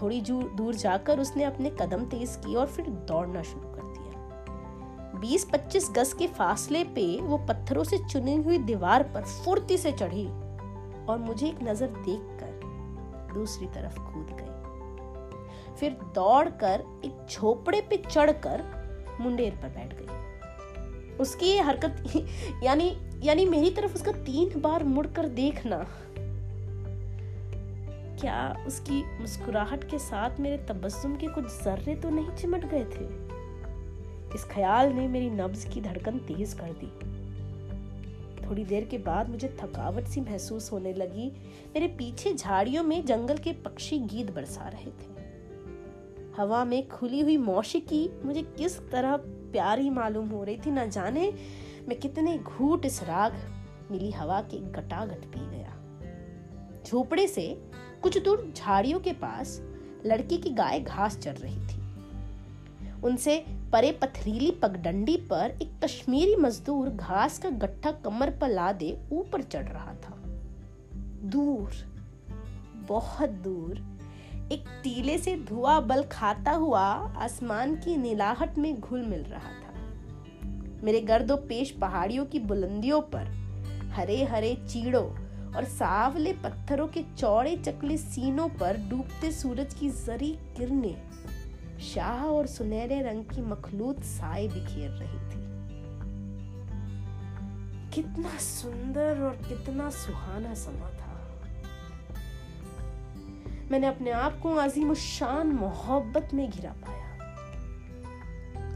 थोड़ी 0.01 0.21
दूर 0.21 0.75
जाकर 0.75 1.19
उसने 1.19 1.43
अपने 1.43 1.69
कदम 1.81 2.05
तेज 2.05 2.35
किए 2.35 2.55
और 2.55 2.67
फिर 2.67 2.85
दौड़ना 3.07 3.41
शुरू 3.43 3.73
कर 3.73 3.83
दिया। 3.87 5.19
20-25 5.19 5.89
गज 5.91 6.13
के 6.13 6.27
फासले 6.27 6.83
पे 6.95 7.05
वो 7.21 7.37
पत्थरों 7.47 7.83
से 7.83 7.97
चुनी 8.05 8.35
हुई 8.35 8.57
दीवार 8.57 9.03
पर 9.13 9.23
फुर्ती 9.23 9.77
से 9.77 9.91
चढ़ी 9.91 10.27
और 11.05 11.17
मुझे 11.19 11.47
एक 11.47 11.63
नज़र 11.63 11.87
देखकर 11.87 13.33
दूसरी 13.33 13.67
तरफ़ 13.67 13.99
कूद 13.99 14.37
गई। 14.39 14.48
फिर 15.79 15.91
दौड़कर, 16.15 16.83
एक 17.05 17.25
झोपड़े 17.29 17.81
पे 17.81 17.97
चढ़कर 18.09 18.63
मुंडेर 19.21 19.59
पर 19.61 19.69
बैठ 19.69 19.93
गई। 19.93 21.17
उसकी 21.17 21.45
ये 21.45 21.61
हरकत, 21.61 22.03
यानी 22.63 22.95
यानी 23.23 23.45
मेरी 23.45 23.69
तरफ़ 23.69 23.95
उसका 23.95 24.11
तीन 24.23 24.59
बार 24.61 24.83
मुड़कर 24.85 25.27
देखना, 25.29 25.77
क्या 28.21 28.63
उसकी 28.67 29.01
मुस्कुराहट 29.19 29.83
के 29.91 29.99
साथ 29.99 30.39
मेरे 30.39 30.57
तबस्सुम 30.65 31.15
के 31.15 31.27
कुछ 31.27 31.45
जर्रे 31.63 31.95
तो 31.95 32.09
नहीं 32.09 32.35
चिमट 32.35 32.65
गए 32.65 32.83
थे? 32.85 33.05
इस 34.35 34.45
ख्याल 34.45 34.91
ने 34.93 35.07
मेरी 35.07 35.29
नब्ज 35.31 35.63
की 35.65 35.81
धड़कन 35.81 36.17
तेज 36.27 36.53
कर 36.53 36.73
दी। 36.81 36.91
थोड़ी 38.41 38.63
देर 38.65 38.85
के 38.85 38.97
बाद 38.97 39.29
मुझे 39.29 39.47
थकावट 39.61 40.07
सी 40.07 40.21
महसूस 40.21 40.71
होने 40.71 40.93
लगी। 40.93 41.31
मेरे 41.75 41.87
पीछे 41.97 42.33
झाड़ियों 42.33 42.83
में 42.83 43.05
जंगल 43.05 43.37
के 43.37 43.53
पक्षी 43.65 43.99
गीत 44.07 44.31
बरसा 44.35 44.67
रहे 44.67 44.91
थे। 44.91 45.18
हवा 46.37 46.65
में 46.65 46.87
खुली 46.87 47.19
हुई 47.19 47.37
मौशिकी 47.37 48.09
मुझे 48.25 48.41
किस 48.41 48.79
तरह 48.91 49.15
प्यारी 49.51 49.89
मालूम 49.89 50.29
हो 50.29 50.43
रही 50.43 50.57
थी 50.57 50.71
ना 50.71 50.85
जाने 50.85 51.33
मैं 51.87 51.99
कितने 51.99 52.37
घूट 52.37 52.85
इस 52.85 53.03
राग 53.03 53.33
मिली 53.91 54.11
हवा 54.11 54.41
के 54.41 54.57
गटागट 54.71 55.25
पी 55.25 55.39
गया। 55.39 55.75
झोपड़े 56.85 57.27
से 57.27 57.61
कुछ 58.03 58.17
दूर 58.23 58.53
झाड़ियों 58.55 58.99
के 58.99 59.13
पास 59.13 59.61
लड़की 60.05 60.37
की 60.37 60.49
गाय 60.49 60.79
घास 60.79 61.17
चर 61.17 61.35
रही 61.35 61.59
थी। 61.59 61.79
उनसे 63.03 63.45
परे 63.73 63.91
पथरीली 63.91 64.51
पगडंडी 64.51 65.17
पर 65.17 65.57
एक 65.61 65.79
कश्मीरी 65.83 66.35
मजदूर 66.35 66.89
घास 66.89 67.39
का 67.39 67.49
गट्ठा 67.49 67.91
कमर 67.91 68.29
पर 68.31 68.49
लादे 68.49 68.97
ऊपर 69.11 69.41
चढ़ 69.41 69.67
रहा 69.67 69.93
था। 69.93 70.15
दूर, 71.23 71.71
बहुत 72.87 73.29
दूर 73.29 73.98
एक 74.51 74.63
टीले 74.83 75.17
से 75.17 75.35
धुआँ 75.35 75.81
बल 75.87 76.03
खाता 76.03 76.51
हुआ 76.51 76.81
आसमान 77.17 77.75
की 77.75 77.97
नीलाहट 77.97 78.57
में 78.57 78.79
घुल 78.79 79.01
मिल 79.01 79.23
रहा 79.23 79.49
था। 79.49 79.73
मेरे 80.83 81.01
गर्दो 81.01 81.35
पेश 81.35 81.71
पहाड़ियों 81.71 82.25
की 82.25 82.39
बुलंदियों 82.39 83.01
पर 83.01 83.27
हरे 83.93 84.23
हरे 84.23 84.53
चीड़ों 84.69 85.05
और 85.53 85.63
सावले 85.63 86.33
पत्थरों 86.33 86.87
के 86.87 87.03
चौड़े 87.17 87.55
चकले 87.57 87.97
सीनों 87.97 88.47
पर 88.49 88.77
डूबते 88.89 89.31
सूरज 89.31 89.73
की 89.73 89.89
जरी 89.89 90.31
किरणें, 90.57 90.95
शाह 91.79 92.25
और 92.25 92.47
सुनहरे 92.47 93.01
रंग 93.01 93.25
की 93.25 93.41
मखलूत 93.41 94.03
साय 94.03 94.47
बिखेर 94.47 94.89
रही 94.89 95.19
थी। 95.29 95.39
कितना 97.93 98.37
सुंदर 98.37 99.21
और 99.21 99.35
कितना 99.49 99.89
सुहाना 99.89 100.53
समा 100.53 100.89
मैंने 103.71 103.87
अपने 103.87 104.11
आप 104.11 104.39
को 104.39 104.55
अजीम 104.55 104.93
शान 104.93 105.47
मोहब्बत 105.47 106.29
में 106.33 106.49
घिरा 106.49 106.71
पाया। 106.71 106.99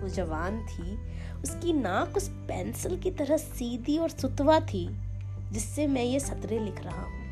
वो 0.02 0.10
जवान 0.10 0.66
थी, 0.66 0.98
उसकी 1.42 1.74
नाक 1.74 2.18
उस 2.18 2.30
पेंसिल 2.30 2.98
की 2.98 3.12
तरह 3.12 3.38
सीधी 3.38 3.98
और 3.98 4.10
सुतवा 4.10 4.60
थी, 4.60 5.00
जिससे 5.52 5.88
मैं 5.88 6.04
ये 6.04 6.20
सतरे 6.20 6.60
लिख 6.60 6.84
रहा 6.84 7.02
हूँ। 7.02 7.24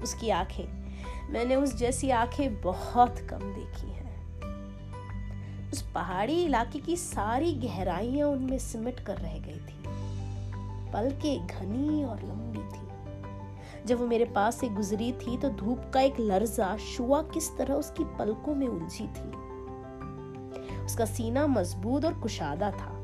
उसकी 0.00 0.30
आँखें, 0.30 0.64
मैंने 1.30 1.56
उस 1.56 1.76
जैसी 1.76 2.10
आँखें 2.10 2.60
बहुत 2.60 3.18
कम 3.18 3.38
देखी 3.38 3.86
हैं। 3.86 4.02
उस 5.72 5.82
पहाड़ी 5.82 6.44
इलाके 6.44 6.78
की 6.78 6.96
सारी 6.96 7.52
गहराइयाँ 7.52 8.28
उनमें 8.28 8.58
सिमट 8.58 9.00
कर 9.00 9.16
रह 9.16 9.38
गई 9.38 9.58
थी। 9.58 9.82
पलके 10.92 11.38
घनी 11.38 12.04
और 12.04 12.22
लंबी 12.22 12.78
थी। 12.78 12.91
जब 13.86 14.00
वो 14.00 14.06
मेरे 14.06 14.24
पास 14.24 14.56
से 14.56 14.68
गुजरी 14.68 15.12
थी 15.12 15.36
तो 15.36 15.48
धूप 15.48 15.90
का 15.94 16.00
एक 16.00 16.20
लर्जा 16.20 16.76
शुआ 16.76 17.22
किस 17.22 17.56
तरह 17.56 17.74
उसकी 17.74 18.04
पलकों 18.04 18.54
में 18.54 18.66
उलझी 18.66 19.04
थी। 19.04 19.30
उसका 20.84 21.04
सीना 21.04 21.46
मज़बूत 21.46 22.04
और 22.04 22.14
कुशादा 22.14 22.70
था। 22.70 22.98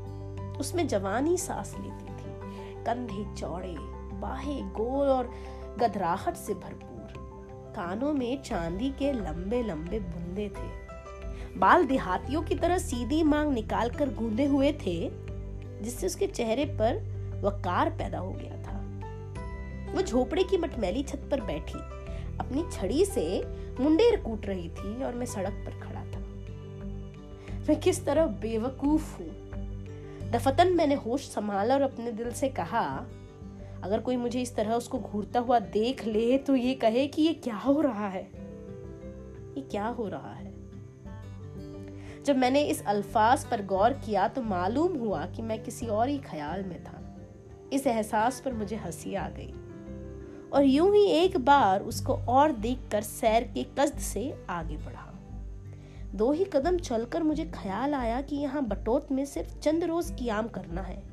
उसमें 0.59 0.87
जवानी 0.87 1.37
सांस 1.37 1.75
लेती 1.79 2.05
थी। 2.05 2.29
कंधे 2.83 3.35
चौड़े, 3.35 3.75
बाहे 4.19 4.61
गोल 4.61 5.07
और 5.07 5.31
गधराहट 5.79 6.35
से 6.35 6.53
भरपूर। 6.53 6.89
कानों 7.75 8.13
में 8.13 8.43
चांदी 8.43 8.89
के 8.89 9.11
लंबे 9.11 9.63
लंबे 9.63 9.99
बुंदे 9.99 10.49
थे। 10.49 10.89
बाल 11.59 11.85
देहातियों 11.85 12.41
की 12.41 12.55
तरह 12.55 12.77
सीधी 12.77 13.23
मांग 13.23 13.53
निकाल 13.53 13.89
कर 13.89 14.13
गूंदे 14.13 14.45
हुए 14.45 14.71
थे, 14.71 15.11
जिससे 15.81 16.05
उसके 16.05 16.27
चेहरे 16.27 16.65
पर 16.65 16.95
वकार 17.43 17.89
पैदा 17.89 18.19
हो 18.19 18.31
गया 18.31 18.58
वो 19.91 20.01
झोपड़े 20.01 20.43
की 20.43 20.57
मटमैली 20.57 21.03
छत 21.03 21.27
पर 21.31 21.41
बैठी, 21.41 21.79
अपनी 22.39 22.63
छड़ी 22.71 23.05
से 23.05 23.43
मुंडेर 23.79 24.21
कूट 24.21 24.45
रही 24.45 24.69
थी 24.69 25.03
और 25.03 25.15
मैं 25.15 25.25
सड़क 25.25 25.63
पर 25.65 25.79
खड़ा 25.79 26.05
था। 26.05 26.19
मैं 27.69 27.79
किस 27.79 28.05
तरह 28.05 28.25
बेवकूफ़ 28.25 29.17
हूँ? 29.17 29.29
दफतन 30.31 30.73
मैंने 30.73 30.95
होश 30.95 31.29
संभाला 31.29 31.75
और 31.75 31.81
अपने 31.81 32.11
दिल 32.11 32.31
से 32.31 32.49
कहा, 32.49 33.05
अगर 33.83 33.99
कोई 33.99 34.17
मुझे 34.17 34.41
इस 34.41 34.55
तरह 34.55 34.73
उसको 34.73 34.99
घूरता 34.99 35.39
हुआ 35.39 35.59
देख 35.59 36.05
ले 36.05 36.37
तो 36.37 36.55
ये 36.55 36.73
कहे 36.73 37.07
कि 37.07 37.21
ये 37.21 37.33
क्या 37.33 37.55
हो 37.55 37.81
रहा 37.81 38.07
है? 38.07 38.23
ये 39.57 39.61
क्या 39.61 39.87
हो 39.87 40.07
रहा 40.07 40.33
है? 40.33 40.53
जब 42.23 42.37
मैंने 42.37 42.61
इस 42.61 42.85
अल्फाज 42.85 43.45
पर 43.45 43.65
गौर 43.65 43.93
किया 43.93 44.27
तो 44.27 44.41
मालूम 44.41 44.97
हुआ 44.97 45.25
कि 45.25 45.41
मैं 45.41 45.63
किसी 45.63 45.87
और 45.87 46.09
ही 46.09 46.17
ख्याल 46.17 46.63
में 46.63 46.83
था। 46.83 47.17
इस 47.73 47.87
एहसास 47.87 48.41
पर 48.41 48.53
मुझे 48.53 48.75
हँसी 48.75 49.15
आ 49.15 49.29
गई। 49.29 49.53
और 50.53 50.63
यूँ 50.63 50.95
ही 50.95 51.05
एक 51.05 51.37
बार 51.37 51.81
उसको 51.81 52.13
और 52.13 52.51
देखकर 52.51 53.01
सैर 53.01 53.43
के 53.43 53.63
कस्द 53.63 53.99
से 53.99 54.45
आगे 54.49 54.77
बढ़ा। 54.77 55.05
दो 56.15 56.31
ही 56.31 56.45
कदम 56.45 56.77
चलकर 56.77 57.23
मुझे 57.23 57.45
ख्याल 57.45 57.93
आया 57.93 58.21
कि 58.21 58.35
यहाँ 58.35 58.65
बटोत 58.65 59.11
में 59.11 59.25
सिर्फ़ 59.25 59.59
चंद 59.59 59.83
रोज 59.83 60.11
कियाम 60.11 60.47
करना 60.47 60.81
है। 60.81 61.03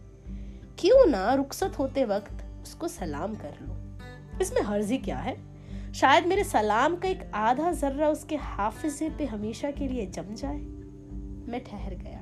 क्यों 0.78 1.06
ना 1.06 1.34
रुखसत 1.34 1.78
होते 1.78 2.04
वक्त 2.04 2.44
उसको 2.62 2.88
सलाम 2.88 3.34
कर 3.34 3.54
लो। 3.62 3.98
इसमें 4.40 4.62
हर्जी 4.62 4.98
क्या 4.98 5.16
है? 5.16 5.56
शायद 5.94 6.26
मेरे 6.26 6.44
सलाम 6.44 6.96
का 6.96 7.08
एक 7.08 7.30
आधा 7.34 7.72
जर्रा 7.72 8.08
उसके 8.08 8.36
हाफिजे 8.36 9.10
पे 9.10 9.24
हमेशा 9.24 9.70
के 9.70 9.88
लिए 9.88 10.06
जम 10.06 10.34
जाए। 10.34 10.58
मैं 11.50 11.64
ठहर 11.64 11.94
गया। 11.94 12.18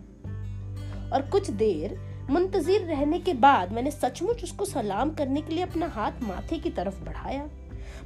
और 1.13 1.23
कुछ 1.23 1.51
देर 1.51 2.14
मुंतजिर 2.31 2.81
रहने 2.81 3.19
के 3.19 3.35
बाद 3.35 3.73
मैंने 3.73 3.91
सचमुच 3.91 4.45
उसको 4.45 4.65
सलाम 4.65 5.11
करने 5.11 5.43
के 5.43 5.55
लिए 5.55 5.63
अपना 5.63 5.87
हाथ 5.87 6.13
माथे 6.23 6.59
की 6.59 6.71
तरफ़ 6.71 7.05
बढ़ाया। 7.05 7.49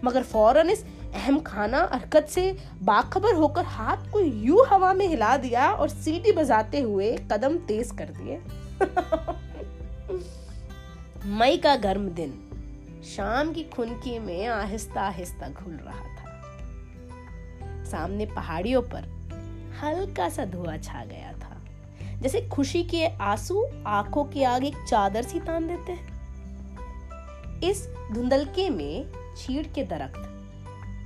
मगर 0.04 0.22
फ़ौरन 0.22 0.70
इस 0.70 0.84
अहम 1.14 1.40
खाना 1.40 1.90
हरकत 1.92 2.26
से 2.30 2.58
बाखबर 2.82 3.34
होकर 3.34 3.64
हाथ 3.64 3.96
को 3.96 4.20
यूँ 4.20 4.66
हवा 4.66 4.92
में 4.92 5.08
हिला 5.08 5.36
दिया 5.36 5.72
और 5.72 5.88
सीटी 5.88 6.32
बजाते 6.32 6.80
हुए 6.80 7.18
कदम 7.32 7.56
तेज 7.56 7.90
कर 7.90 8.04
दिए। 8.04 8.42
मई 11.26 11.56
का 11.56 11.76
गर्म 11.76 12.08
दिन। 12.08 12.44
शाम 13.16 13.52
की 13.52 13.64
खुनकी 13.64 14.18
में 14.18 14.46
आहिस्ता 14.46 15.00
आहिस्ता 15.00 15.48
घुल 15.48 15.74
रहा 15.74 15.92
था। 15.92 16.42
सामने 17.84 18.26
पहाड़ियों 18.26 18.82
पर 18.82 19.18
हल्का 19.82 20.28
सा 20.28 20.44
धुआँ 20.44 20.76
छा 20.76 21.04
गया 21.04 21.32
जैसे 22.22 22.40
खुशी 22.40 22.82
के 22.82 23.06
आँसू 23.06 23.66
आँखों 23.86 24.24
के 24.24 24.44
आगे 24.44 24.66
एक 24.66 24.76
चादर 24.88 25.22
सी 25.22 25.40
तान 25.40 25.66
देते 25.66 25.92
हैं। 25.92 27.60
इस 27.60 27.88
धुंधलके 28.12 28.70
में 28.70 29.12
चीड़ 29.12 29.66
के 29.66 29.84
दरख्त 29.84 30.24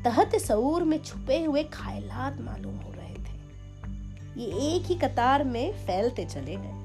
तहत 0.05 0.37
सऊर 0.37 0.85
में 0.85 0.99
छुपे 1.03 1.45
हुए 1.45 1.63
खायलात 1.63 2.41
मालूम 2.41 2.77
हो 2.77 2.93
रहे 2.93 3.15
थे। 3.15 4.41
ये 4.41 4.77
एक 4.77 4.87
ही 4.87 4.95
कतार 4.95 5.45
में 5.45 5.73
फैलते 5.87 6.25
चले 6.25 6.57
गए। 6.57 6.81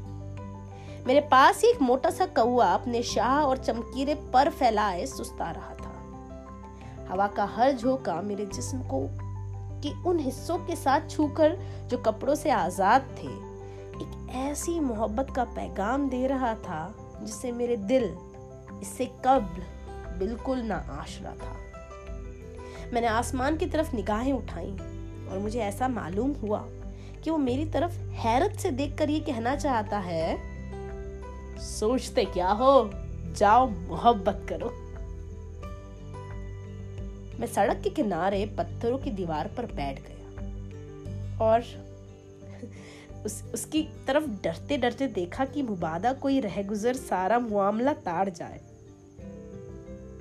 मेरे 1.07 1.21
पास 1.21 1.63
एक 1.63 1.81
मोटा 1.81 2.09
सा 2.09 2.25
कौआ 2.25 2.65
अपने 2.65 3.03
शाह 3.03 3.41
और 3.41 3.57
चमकीरे 3.57 4.15
पर 4.33 4.49
फैलाए 4.49 5.05
सुस्ता 5.05 5.51
रहा 5.51 5.73
था। 5.73 7.07
हवा 7.11 7.27
का 7.27 7.45
हर 7.45 7.71
झोंका 7.71 8.21
मेरे 8.21 8.45
जिस्म 8.45 8.79
को, 8.79 9.07
कि 9.81 9.93
उन 10.07 10.19
हिस्सों 10.19 10.57
के 10.57 10.75
साथ 10.75 11.09
छूकर 11.09 11.57
जो 11.87 11.97
कपड़ों 11.97 12.35
से 12.35 12.49
आज़ाद 12.49 13.01
थे 13.01 13.46
ऐसी 14.31 14.79
मोहब्बत 14.79 15.27
का 15.35 15.43
पैगाम 15.43 16.09
दे 16.09 16.27
रहा 16.27 16.53
था 16.55 16.95
जिससे 17.23 17.51
मेरे 17.51 17.77
दिल 17.77 18.03
इससे 18.81 19.05
कब्ल 19.05 19.63
बिल्कुल 20.19 20.59
ना 20.59 20.75
आशरा 20.75 21.31
था। 21.31 21.55
मैंने 22.93 23.07
आसमान 23.07 23.57
की 23.57 23.65
तरफ़ 23.65 23.95
निगाहें 23.95 24.33
उठाई 24.33 24.71
और 25.27 25.39
मुझे 25.39 25.59
ऐसा 25.59 25.87
मालूम 25.87 26.31
हुआ 26.31 26.65
कि 27.23 27.29
वो 27.29 27.37
मेरी 27.37 27.65
तरफ़ 27.65 27.91
हैरत 27.91 28.59
से 28.59 28.71
देखकर 28.71 29.09
ये 29.09 29.19
कहना 29.19 29.55
चाहता 29.55 29.99
है, 29.99 30.37
सोचते 31.59 32.25
क्या 32.25 32.49
हो? 32.49 32.91
जाओ 33.37 33.69
मोहब्बत 33.69 34.45
करो। 34.49 34.69
मैं 37.39 37.47
सड़क 37.47 37.81
के 37.81 37.89
किनारे 37.89 38.45
पत्थरों 38.57 38.97
की 38.97 39.11
दीवार 39.11 39.47
पर 39.47 39.65
बैठ 39.65 39.99
गया 39.99 41.45
और 41.45 41.61
उस, 43.25 43.43
उसकी 43.53 43.89
तरफ़ 44.07 44.27
डरते 44.27 44.77
डरते 44.77 45.07
देखा 45.07 45.45
कि 45.45 45.61
मुबादा 45.61 46.13
कोई 46.13 46.39
रह 46.39 46.63
गुजर 46.63 46.93
सारा 46.93 47.39
मामला 47.39 47.93
ताड़ 47.93 48.29
जाए। 48.29 48.61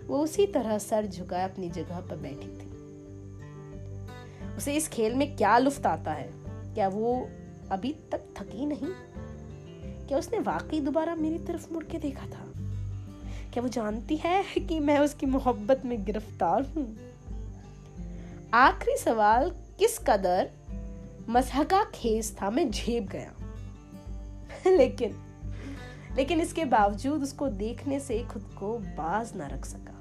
वो 0.07 0.19
उसी 0.19 0.47
तरह 0.47 0.79
सर 0.79 1.07
झुकाए 1.07 1.45
अपनी 1.45 1.71
जगह 1.71 2.01
पर 2.01 2.17
बैठी 2.17 2.49
थी। 2.49 2.67
उसे 4.57 4.75
इस 4.75 4.89
खेल 4.89 5.15
में 5.15 5.37
क्या 5.37 5.59
लुफ्त 5.59 5.87
आता 5.87 6.13
है? 6.13 6.31
क्या 6.75 6.89
वो 6.89 7.29
अभी 7.71 7.97
तक 8.13 8.21
थकी 8.39 8.67
नहीं? 8.67 8.89
क्या 10.09 10.19
उसने 10.19 10.39
वाकई 10.39 10.81
दोबारा 10.81 11.15
मेरी 11.15 11.39
तरफ़ 11.39 11.73
मुड़ 11.73 11.85
के 11.85 11.99
देखा 11.99 12.27
था? 12.27 12.53
क्या 13.53 13.63
वो 13.63 13.69
जानती 13.69 14.17
है 14.17 14.45
कि 14.61 14.81
मैं 14.81 14.99
उसकी 14.99 15.27
मोहब्बत 15.27 15.83
में 15.85 16.05
गिरफ़्तार 16.05 16.63
हूँ? 16.63 16.97
आखिरी 18.55 18.97
सवाल 18.97 19.51
किस 19.51 19.99
कदर 19.99 20.51
मसहका 21.29 21.85
खेस 21.85 22.37
था, 22.43 22.51
मैं 22.51 22.71
झेप 22.71 23.09
गया। 23.09 23.33
लेकिन 24.77 25.15
लेकिन 26.17 26.41
इसके 26.41 26.65
बावजूद 26.65 27.23
उसको 27.23 27.49
देखने 27.49 28.01
से 28.01 28.23
खुद 28.25 28.43
को 28.43 28.79
बाज 28.79 29.37
ना 29.37 29.47
रख 29.47 29.65
सका। 29.65 29.93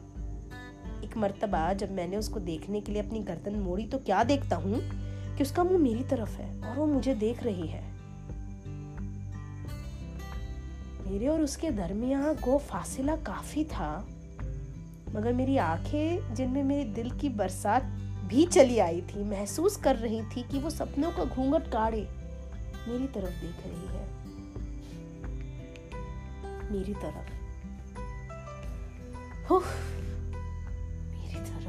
एक 1.03 1.17
मर्तबा, 1.17 1.73
जब 1.73 1.91
मैंने 1.91 2.17
उसको 2.17 2.39
देखने 2.39 2.81
के 2.81 2.91
लिए 2.91 3.01
अपनी 3.01 3.19
गर्दन 3.19 3.55
मोड़ी 3.55 3.85
तो 3.85 3.97
क्या 3.97 4.23
देखता 4.23 4.55
हूँ 4.55 4.79
कि 5.37 5.43
उसका 5.43 5.63
मुँह 5.63 5.77
मेरी 5.77 6.03
तरफ़ 6.03 6.29
है 6.29 6.61
और 6.61 6.75
वो 6.75 6.85
मुझे 6.85 7.15
देख 7.15 7.43
रही 7.43 7.67
है। 7.67 7.95
मेरे 11.07 11.27
और 11.27 11.41
उसके 11.41 11.71
दरमियान 11.71 12.37
वो 12.47 12.57
फासिला 12.57 13.15
काफ़ी 13.15 13.63
था, 13.63 14.07
मगर 15.15 15.33
मेरी 15.33 15.57
आँखें, 15.57 16.35
जिनमें 16.35 16.63
मेरे 16.63 16.83
दिल 16.83 17.11
की 17.11 17.29
बरसात 17.29 17.83
भी 18.27 18.45
चली 18.45 18.79
आई 18.79 19.01
थी, 19.01 19.23
महसूस 19.23 19.77
कर 19.77 19.95
रही 19.95 20.21
थी 20.21 20.43
कि 20.43 20.59
वो 20.59 20.69
सपनों 20.69 21.11
का 21.11 21.25
घूंघट 21.25 21.71
काढ़े। 21.71 22.07
मेरी 22.87 23.07
तरफ़ 23.07 23.33
देख 23.33 23.55
रही 23.65 23.87
है। 23.87 24.05
मेरी 26.71 26.93
तरफ़। 26.93 27.31
मेरी 31.13 31.39
तरफ़। 31.39 31.65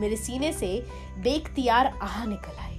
मेरे 0.00 0.16
सीने 0.16 0.52
से 0.52 0.86
बेख्तियार 1.18 1.86
आह 1.86 2.24
निकल 2.24 2.56
आई 2.58 2.72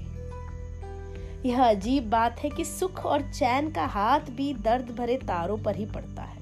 यह 1.46 1.64
अजीब 1.64 2.10
बात 2.10 2.40
है 2.40 2.50
कि 2.50 2.66
सुख 2.66 3.06
और 3.06 3.22
चैन 3.22 3.72
का 3.72 3.86
हाथ 3.86 4.20
भी 4.20 4.54
दर्द 4.54 4.96
भरे 4.96 5.18
तारों 5.18 5.58
पर 5.58 5.76
ही 5.76 5.86
पड़ता 5.86 6.22
है। 6.22 6.37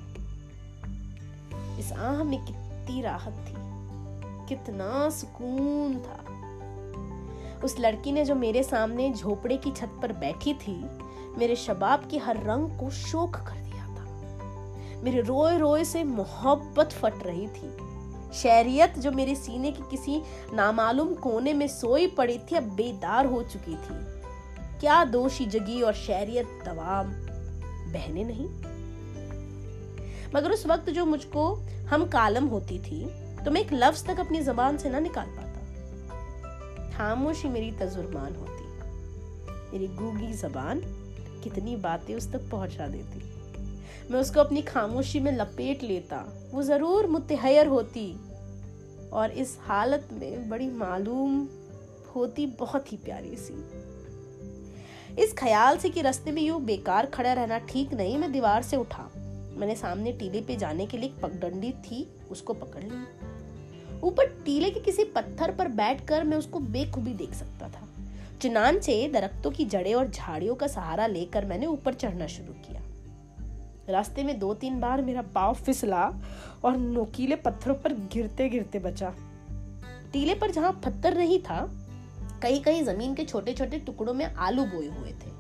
इस 1.86 1.94
आह 1.94 2.24
में 2.24 2.46
कितनी 2.46 3.02
राहत 3.02 3.46
थी। 3.48 3.54
कितना 4.50 5.10
सुकून 5.10 6.00
था। 6.00 6.36
उस 7.62 7.80
लड़की 7.80 8.12
ने 8.12 8.26
जो 8.26 8.36
मेरे 8.36 8.64
सामने 8.64 9.14
झोपड़े 9.14 9.58
की 9.58 9.72
छत 9.72 10.00
पर 10.02 10.12
बैठी 10.12 10.54
थी, 10.54 10.86
मेरे 11.38 11.56
शबाब 11.56 12.08
के 12.12 12.18
हर 12.18 12.44
रंग 12.44 12.70
को 12.70 12.90
शोक 12.90 13.36
कर 13.36 13.56
दिया 13.56 13.86
था। 13.86 14.06
मेरे 15.04 15.22
रोए 15.22 15.58
रोए 15.58 15.84
से 15.84 16.04
मोहब्बत 16.04 16.92
फट 16.92 17.14
रही 17.24 17.48
थी। 17.48 17.78
शहरियत 18.34 19.00
जो 19.00 19.12
मेरे 19.12 19.36
सीने 19.36 19.72
के 19.72 19.84
किसी 19.92 20.22
नामालूम 20.54 21.14
कोने 21.14 21.54
में 21.54 21.68
सोई 21.68 22.08
पड़ी 22.08 22.38
थी, 22.38 22.56
अब 22.56 22.64
बेदार 22.64 23.26
हो 23.26 23.44
चुकी 23.44 23.76
थी। 23.76 24.16
क्या 24.80 25.06
दोषी 25.06 25.46
जगी 25.46 25.82
और 25.82 25.94
शहरियत 25.94 26.60
तवाम 26.66 27.08
बहने 27.94 28.24
नहीं? 28.24 28.75
मगर 30.36 30.52
उस 30.52 30.66
वक्त 30.68 30.90
जो 30.90 31.06
मुझको 31.06 31.46
हम 31.90 32.06
कालम 32.06 32.46
होती 32.46 32.80
थी 32.80 33.06
तो 33.46 33.52
मैं 33.52 33.62
एक 33.62 33.74
लफ्ज 33.74 34.06
तक 34.06 34.20
अपनी 34.20 34.42
जबान 34.42 34.78
से 34.78 34.90
ना 34.90 35.00
निकाल 35.00 35.28
पाता। 35.28 35.44
खामोशी 36.92 37.48
मेरी 37.48 37.72
तजुर्मान 37.72 38.36
होती। 38.36 38.64
मेरी 39.72 39.88
गूगी 39.88 40.34
जबान 40.34 40.82
कितनी 41.44 41.76
बातें 41.76 42.14
उस 42.16 42.32
तक 42.32 42.50
पहुँचा 42.52 42.88
देती। 42.88 43.24
मैं 44.12 44.20
उसको 44.20 44.40
अपनी 44.40 44.62
खामोशी 44.62 45.20
में 45.20 45.32
लपेट 45.32 45.84
लेता। 45.84 46.18
वो 46.54 46.64
ज़रूर 46.64 47.08
मुतहयर 47.08 47.68
होती। 47.68 48.12
और 49.14 49.32
इस 49.32 49.58
हालत 49.62 50.08
में 50.14 50.50
बड़ी 50.50 50.70
मालूम 50.70 51.48
होती, 52.16 52.46
बहुत 52.60 52.92
ही 52.92 52.98
प्यारी 52.98 53.36
सी। 53.36 53.54
इस 55.24 55.34
ख्याल 55.34 55.78
से 55.78 55.90
कि 55.90 56.02
रास्ते 56.02 56.32
में 56.32 56.42
यूँ 56.42 56.62
बेकार 56.62 57.06
खड़ा 57.06 57.34
रहना 57.34 57.58
ठीक 57.58 57.94
नहीं, 57.94 58.18
मैं 58.18 58.32
दीवार 58.32 58.64
से 58.64 58.78
उठा। 58.78 59.10
मैंने 59.56 59.76
सामने 59.76 60.12
टीले 60.12 60.42
पे 60.42 60.56
जाने 60.56 60.86
के 60.86 60.98
लिए 60.98 61.10
एक 61.10 61.20
पगडंडी 61.22 61.72
थी, 61.72 62.08
उसको 62.32 62.54
पकड़ 62.54 62.84
ली। 62.84 64.00
ऊपर 64.04 64.26
टीले 64.46 64.70
के 64.70 64.80
किसी 64.80 65.04
पत्थर 65.04 65.52
पर 65.52 65.68
बैठकर 65.68 66.24
मैं 66.24 66.38
उसको 66.38 66.60
बेखूबी 66.60 67.14
देख 67.14 67.34
सकता 67.34 67.70
था। 67.70 67.88
चुनानचे 68.42 69.08
दरख्तों 69.08 69.52
की 69.52 69.66
जड़ें 69.66 69.94
और 69.94 70.10
झाड़ियों 70.10 70.56
का 70.56 70.68
सहारा 70.68 71.08
लेकर 71.08 71.46
मैंने 71.46 71.66
ऊपर 71.66 71.94
चढ़ना 71.94 72.28
शुरू 72.28 72.54
किया। 72.54 72.82
रास्ते 73.90 74.24
में 74.24 74.40
दो 74.40 74.54
तीन 74.54 74.80
बार 74.80 75.02
मेरा 75.02 75.22
पाव 75.22 75.54
फिसला 75.54 76.04
और 76.64 76.78
नोकीले 76.78 77.36
पत्थरों 77.36 77.76
पर 77.76 77.94
गिरते 77.94 78.50
गिरते 78.50 78.80
बचा। 78.80 79.14
टीले 80.14 80.36
पर 80.36 80.52
जहाँ 80.52 80.72
पत्थर 80.86 81.18
नहीं 81.18 81.40
था 81.40 81.70
कई 82.42 82.60
कई 82.60 82.82
ज़मीन 82.82 83.16
के 83.16 83.26
छोटे 83.26 83.54
छोटे 83.54 83.80
टुकड़ों 83.80 84.14
में 84.14 84.26
आलू 84.26 84.66
बोए 84.66 84.88
हुए 84.88 85.12
थे। 85.12 85.35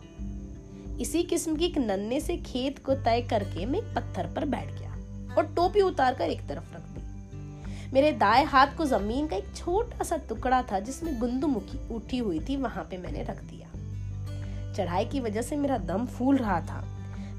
इसी 1.01 1.23
किस्म 1.23 1.55
की 1.55 1.65
एक 1.65 1.77
नन्हे 1.77 2.19
से 2.19 2.37
खेत 2.37 2.77
को 2.79 2.93
तय 2.95 3.21
करके 3.21 3.65
मैं 3.65 3.79
एक 3.79 3.95
पत्थर 3.95 4.27
पर 4.27 4.45
बैठ 4.45 4.71
गया 4.71 4.91
और 5.37 5.45
टोपी 5.45 5.81
उतार 5.81 6.13
कर 6.13 6.29
एक 6.29 6.47
तरफ़ 6.47 6.73
रख 6.73 6.81
दी। 6.81 7.91
मेरे 7.93 8.11
दाएँ 8.11 8.45
हाथ 8.45 8.67
को 8.67 8.85
ज़मीन 8.85 9.27
का 9.27 9.35
एक 9.35 9.55
छोटा 9.55 10.03
सा 10.03 10.17
टुकड़ा 10.17 10.61
था 10.61 10.79
जिसमें 10.79 11.19
गुंदुमुखी 11.19 11.79
उठी 11.95 12.17
हुई 12.17 12.39
थी, 12.39 12.55
वहाँ 12.55 12.83
पे 12.83 12.97
मैंने 12.97 13.23
रख 13.23 13.43
दिया। 13.43 14.73
चढ़ाई 14.73 15.05
की 15.05 15.19
वजह 15.19 15.41
से 15.41 15.55
मेरा 15.55 15.77
दम 15.77 16.05
फूल 16.05 16.37
रहा 16.37 16.59
था, 16.61 16.83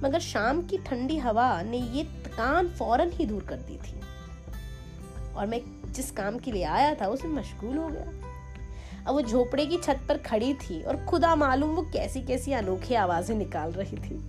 मगर 0.03 0.21
शाम 0.21 0.63
की 0.63 0.79
ठंडी 0.79 1.19
हवा 1.19 1.63
ने 1.63 1.79
ये 1.79 2.05
थकान 2.05 2.69
फ़ौरन 2.69 3.11
ही 3.11 3.27
दूर 3.27 3.43
कर 3.43 3.57
दी 3.57 3.77
थी। 3.77 4.01
और 5.35 5.47
मैं 5.47 5.61
जिस 5.93 6.11
काम 6.11 6.39
के 6.39 6.53
लिए 6.53 6.65
आया 6.65 6.95
था, 6.95 7.07
उसमें 7.07 7.33
मशगूल 7.33 7.77
हो 7.77 7.89
गया। 7.89 8.26
अब 9.07 9.15
वो 9.15 9.21
झोपड़े 9.23 9.67
की 9.67 9.77
छत 9.77 10.01
पर 10.09 10.19
खड़ी 10.19 10.53
थी 10.55 10.83
और 10.83 10.97
खुदा 11.05 11.35
मालूम 11.37 11.71
वो 11.71 11.83
कैसी 11.83 12.21
कैसी 12.23 12.53
अनोखी 12.53 12.95
आवाज़ें 12.95 13.37
निकाल 13.37 13.73
रही 13.73 13.97
थी। 13.97 14.21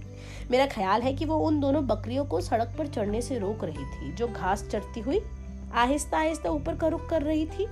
मेरा 0.51 0.65
ख्याल 0.65 1.01
है 1.01 1.13
कि 1.13 1.25
वो 1.25 1.37
उन 1.37 1.59
दोनों 1.59 1.85
बकरियों 1.87 2.25
को 2.25 2.41
सड़क 2.41 2.75
पर 2.77 2.87
चढ़ने 2.87 3.21
से 3.21 3.39
रोक 3.39 3.63
रही 3.63 3.85
थी, 3.85 4.11
जो 4.11 4.27
घास 4.27 4.63
चढ़ती 4.63 4.99
हुई 4.99 5.21
आहिस्ता 5.73 6.17
आहिस्ता 6.17 6.49
ऊपर 6.49 6.75
का 6.75 6.87
रुख 6.87 7.09
कर 7.09 7.21
रही 7.21 7.45
थी। 7.45 7.65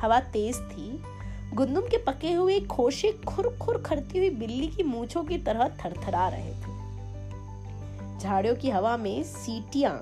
हवा 0.00 0.20
तेज 0.32 0.56
थी। 0.70 1.02
गुंदुम 1.54 1.84
के 1.84 1.98
पके 1.98 2.32
हुए 2.32 2.60
खोशे 2.60 3.12
खुर 3.28 3.48
खुर 3.62 3.78
खरती 3.78 4.18
हुई 4.18 4.30
बिल्ली 4.30 4.68
की 4.68 4.82
मूछों 4.82 5.24
की 5.24 5.38
तरह 5.38 5.68
थरथरा 5.84 6.28
रहे 6.28 6.52
थे। 6.52 8.18
झाड़ियों 8.18 8.54
की 8.56 8.70
हवा 8.70 8.96
में 8.96 9.22
सीटियाँ, 9.22 10.00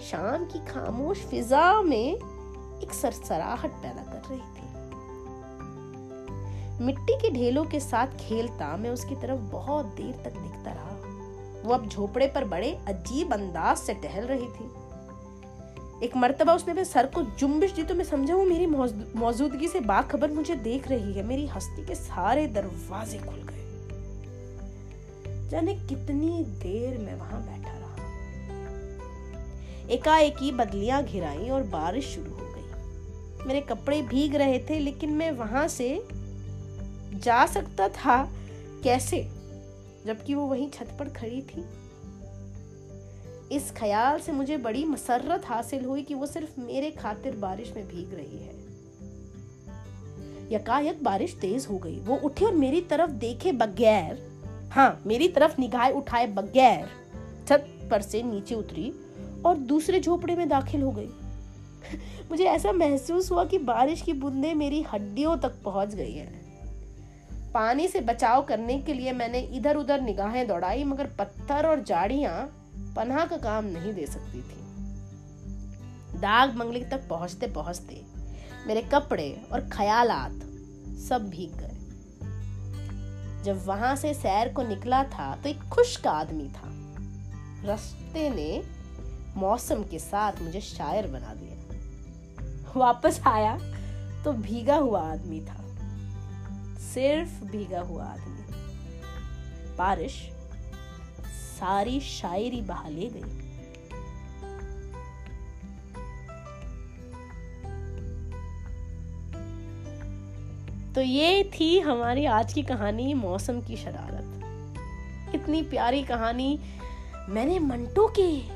शाम 0.00 0.44
की 0.44 0.58
खामोश 0.66 1.18
फिजा 1.20 1.80
में 1.82 2.14
एक 2.14 2.92
सरसराहट 2.92 3.70
पैदा 3.72 4.02
कर 4.02 4.28
रही 4.30 4.40
मिट्टी 6.80 7.16
के 7.16 7.30
ढेलों 7.30 7.64
के 7.64 7.80
साथ 7.80 8.06
खेलता, 8.20 8.76
मैं 8.76 8.90
उसकी 8.90 9.14
तरफ़ 9.14 9.40
बहुत 9.52 9.86
देर 9.86 10.12
तक 10.24 10.36
दिखता 10.36 10.72
रहा। 10.72 10.96
वो 11.64 11.74
अब 11.74 11.88
झोपड़े 11.88 12.26
पर 12.26 12.44
बड़े, 12.44 12.70
अजीब 12.88 13.32
अंदाज 13.32 13.76
से 13.76 13.94
टहल 13.94 14.24
रही 14.24 14.46
थी। 14.48 14.70
एक 16.04 16.16
मर्तबा 16.16 16.54
उसने 16.54 16.74
मेरे 16.74 16.84
सर 16.84 17.06
को 17.06 17.22
जुम्बिश 17.22 17.72
दी 17.72 17.82
तो 17.82 17.94
मैं 17.94 18.04
समझा, 18.04 18.34
वो 18.34 18.44
मेरी 18.44 18.66
मौजूदगी 18.66 19.68
से 19.68 19.80
बाखबर 19.80 20.30
मुझे 20.30 20.54
देख 20.56 20.88
रही 20.88 21.12
है। 21.12 21.22
मेरी 21.22 21.46
हस्ती 21.46 21.86
के 21.86 21.94
सारे 21.94 22.46
दरवाजे 22.46 23.18
खुल 23.18 23.42
गए। 23.42 23.58
जाने 25.48 25.74
कितनी 25.74 26.44
देर 26.44 26.98
मैं 26.98 27.14
वहाँ 27.14 27.40
बैठा 27.42 27.70
रहा। 27.70 27.96
एकाएकी 29.90 30.52
बदलियाँ 30.52 31.02
घिराई 31.04 31.48
और 31.50 31.62
बारिश 31.62 32.06
शुरू 32.06 32.30
हो 32.30 32.46
गई। 32.46 33.46
मेरे 33.46 33.60
कपड़े 33.60 34.02
भीग 34.02 34.34
रहे 34.34 34.58
थे, 34.58 34.78
लेकिन 34.78 35.10
मैं 35.10 35.30
वहाँ 35.32 35.68
से 35.68 36.19
जा 37.20 37.46
सकता 37.46 37.88
था? 37.88 38.32
कैसे? 38.84 39.28
जबकि 40.06 40.34
वो 40.34 40.46
वहीं 40.46 40.70
छत 40.70 40.96
पर 40.98 41.08
खड़ी 41.08 41.42
थी। 41.42 41.64
इस 43.52 43.72
ख्याल 43.76 44.18
से 44.18 44.32
मुझे 44.32 44.56
बड़ी 44.56 44.84
मसरत 44.84 45.42
हासिल 45.46 45.84
हुई 45.84 46.02
कि 46.02 46.14
वो 46.14 46.26
सिर्फ़ 46.26 46.60
मेरे 46.60 46.90
खातिर 46.90 47.36
बारिश 47.36 47.72
में 47.76 47.88
भीग 47.88 48.14
रही 48.14 48.38
है। 48.38 48.60
यकायक 50.52 51.04
बारिश 51.04 51.34
तेज 51.34 51.66
हो 51.70 51.78
गई। 51.78 52.00
वो 52.00 52.16
उठी 52.16 52.44
और 52.44 52.54
मेरी 52.54 52.80
तरफ़ 52.80 53.10
देखे 53.10 53.52
बगैर 53.52 54.30
हाँ 54.72 55.02
मेरी 55.06 55.28
तरफ़ 55.28 55.54
निगाह 55.58 55.88
उठाए 55.88 56.26
बगैर, 56.26 56.88
छत 57.48 57.88
पर 57.90 58.02
से 58.02 58.22
नीचे 58.22 58.54
उतरी 58.54 58.94
और 59.46 59.56
दूसरे 59.56 60.00
झोपड़े 60.00 60.36
में 60.36 60.48
दाखिल 60.48 60.82
हो 60.82 60.90
गई। 60.90 61.10
मुझे 62.30 62.44
ऐसा 62.44 62.72
महसूस 62.72 63.30
हुआ 63.30 63.44
कि 63.44 63.58
बारिश 63.58 64.02
की 64.02 64.12
बूंदें 64.12 64.54
मेरी 64.54 64.82
हड्डियों 64.82 65.36
तक 65.36 65.62
पहुँच 65.64 65.94
गई 65.94 66.12
हैं। 66.12 66.39
पानी 67.54 67.88
से 67.88 68.00
बचाव 68.00 68.42
करने 68.42 68.78
के 68.78 68.94
लिए 68.94 69.12
मैंने 69.12 69.38
इधर 69.56 69.76
उधर 69.76 70.00
निगाहें 70.00 70.46
दौड़ाई, 70.48 70.84
मगर 70.84 71.06
पत्थर 71.18 71.66
और 71.66 71.82
जाड़ियाँ 71.82 72.34
पनाह 72.96 73.24
का 73.26 73.36
काम 73.36 73.64
नहीं 73.66 73.92
दे 73.94 74.06
सकती 74.06 74.40
थी। 74.40 74.58
दाग 76.20 76.54
मंगली 76.56 76.84
तक 76.84 77.08
पहुँचते 77.08 77.46
पहुँचते 77.46 78.02
मेरे 78.66 78.82
कपड़े 78.84 79.30
और 79.52 79.60
ख्यालात 79.68 80.40
सब 81.00 81.28
भीग 81.30 81.56
गए। 81.56 81.76
जब 83.44 83.64
वहाँ 83.66 83.94
से 83.96 84.12
सैर 84.14 84.52
को 84.52 84.62
निकला 84.62 85.02
था 85.04 85.34
तो 85.36 85.48
एक 85.48 85.62
खुश्क 85.68 86.06
आदमी 86.06 86.48
था। 86.48 86.68
रस्ते 87.64 88.28
ने 88.30 88.62
मौसम 89.36 89.82
के 89.82 89.98
साथ 89.98 90.42
मुझे 90.42 90.60
शायर 90.60 91.06
बना 91.06 91.34
दिया। 91.34 91.50
वापस 92.76 93.20
आया 93.26 93.56
तो 94.24 94.32
भीगा 94.32 94.76
हुआ 94.76 95.00
आदमी 95.02 95.40
था। 95.40 95.59
सिर्फ़ 96.80 97.44
भीगा 97.44 97.80
हुआ 97.80 98.04
आदमी। 98.04 98.44
बारिश, 99.76 100.30
सारी 101.26 102.00
शायरी 102.00 102.60
बहा 102.60 102.88
ले 102.88 103.10
गई। 103.14 103.40
तो 110.94 111.00
ये 111.00 111.44
थी 111.44 111.80
हमारी 111.80 112.24
आज 112.26 112.52
की 112.52 112.62
कहानी, 112.62 113.14
मौसम 113.14 113.60
की 113.60 113.76
शरारत। 113.76 115.34
इतनी 115.34 115.62
प्यारी 115.62 116.02
कहानी 116.02 116.60
मैंने 117.28 117.58
मंटो 117.58 118.06
की 118.06 118.48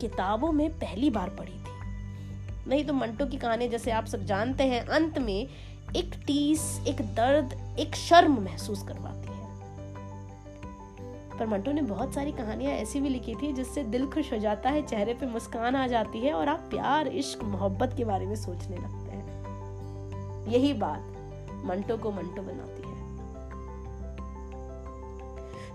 किताबों 0.00 0.52
में 0.52 0.70
पहली 0.70 1.10
बार 1.10 1.28
पढ़ी 1.28 1.52
थी। 1.52 1.76
नहीं 2.68 2.84
तो 2.84 2.92
मंटो 2.92 3.26
की 3.26 3.36
कहानी 3.36 3.68
जैसे 3.68 3.90
आप 3.90 4.06
सब 4.06 4.24
जानते 4.24 4.64
हैं, 4.64 4.80
अंत 4.86 5.18
में 5.18 5.48
एक 5.96 6.14
टीस, 6.26 6.84
एक 6.86 7.14
दर्द, 7.14 7.76
एक 7.78 7.96
शर्म 7.96 8.40
महसूस 8.40 8.82
करवाती 8.82 9.28
है। 9.28 9.46
पर 11.38 11.46
मंटो 11.46 11.72
ने 11.72 11.82
बहुत 11.82 12.14
सारी 12.14 12.32
कहानियाँ 12.32 12.72
ऐसी 12.72 13.00
भी 13.00 13.08
लिखी 13.08 13.34
थी, 13.34 13.52
जिससे 13.52 13.82
दिल 13.82 14.06
खुश 14.06 14.32
हो 14.32 14.38
जाता 14.38 14.70
है, 14.70 14.82
चेहरे 14.82 15.14
पे 15.14 15.26
मुस्कान 15.26 15.76
आ 15.76 15.86
जाती 15.86 16.20
है 16.20 16.32
और 16.32 16.48
आप 16.48 16.58
प्यार, 16.58 17.08
इश्क, 17.08 17.44
मोहब्बत 17.44 17.94
के 17.96 18.04
बारे 18.04 18.26
में 18.26 18.36
सोचने 18.36 18.76
लगते 18.76 19.10
हैं। 19.10 19.26
यही 20.48 20.72
बात 20.72 21.00
मंटो 21.64 21.96
को 21.96 22.10
मंटो 22.10 22.42
बनाती 22.42 22.82
है। 22.82 22.96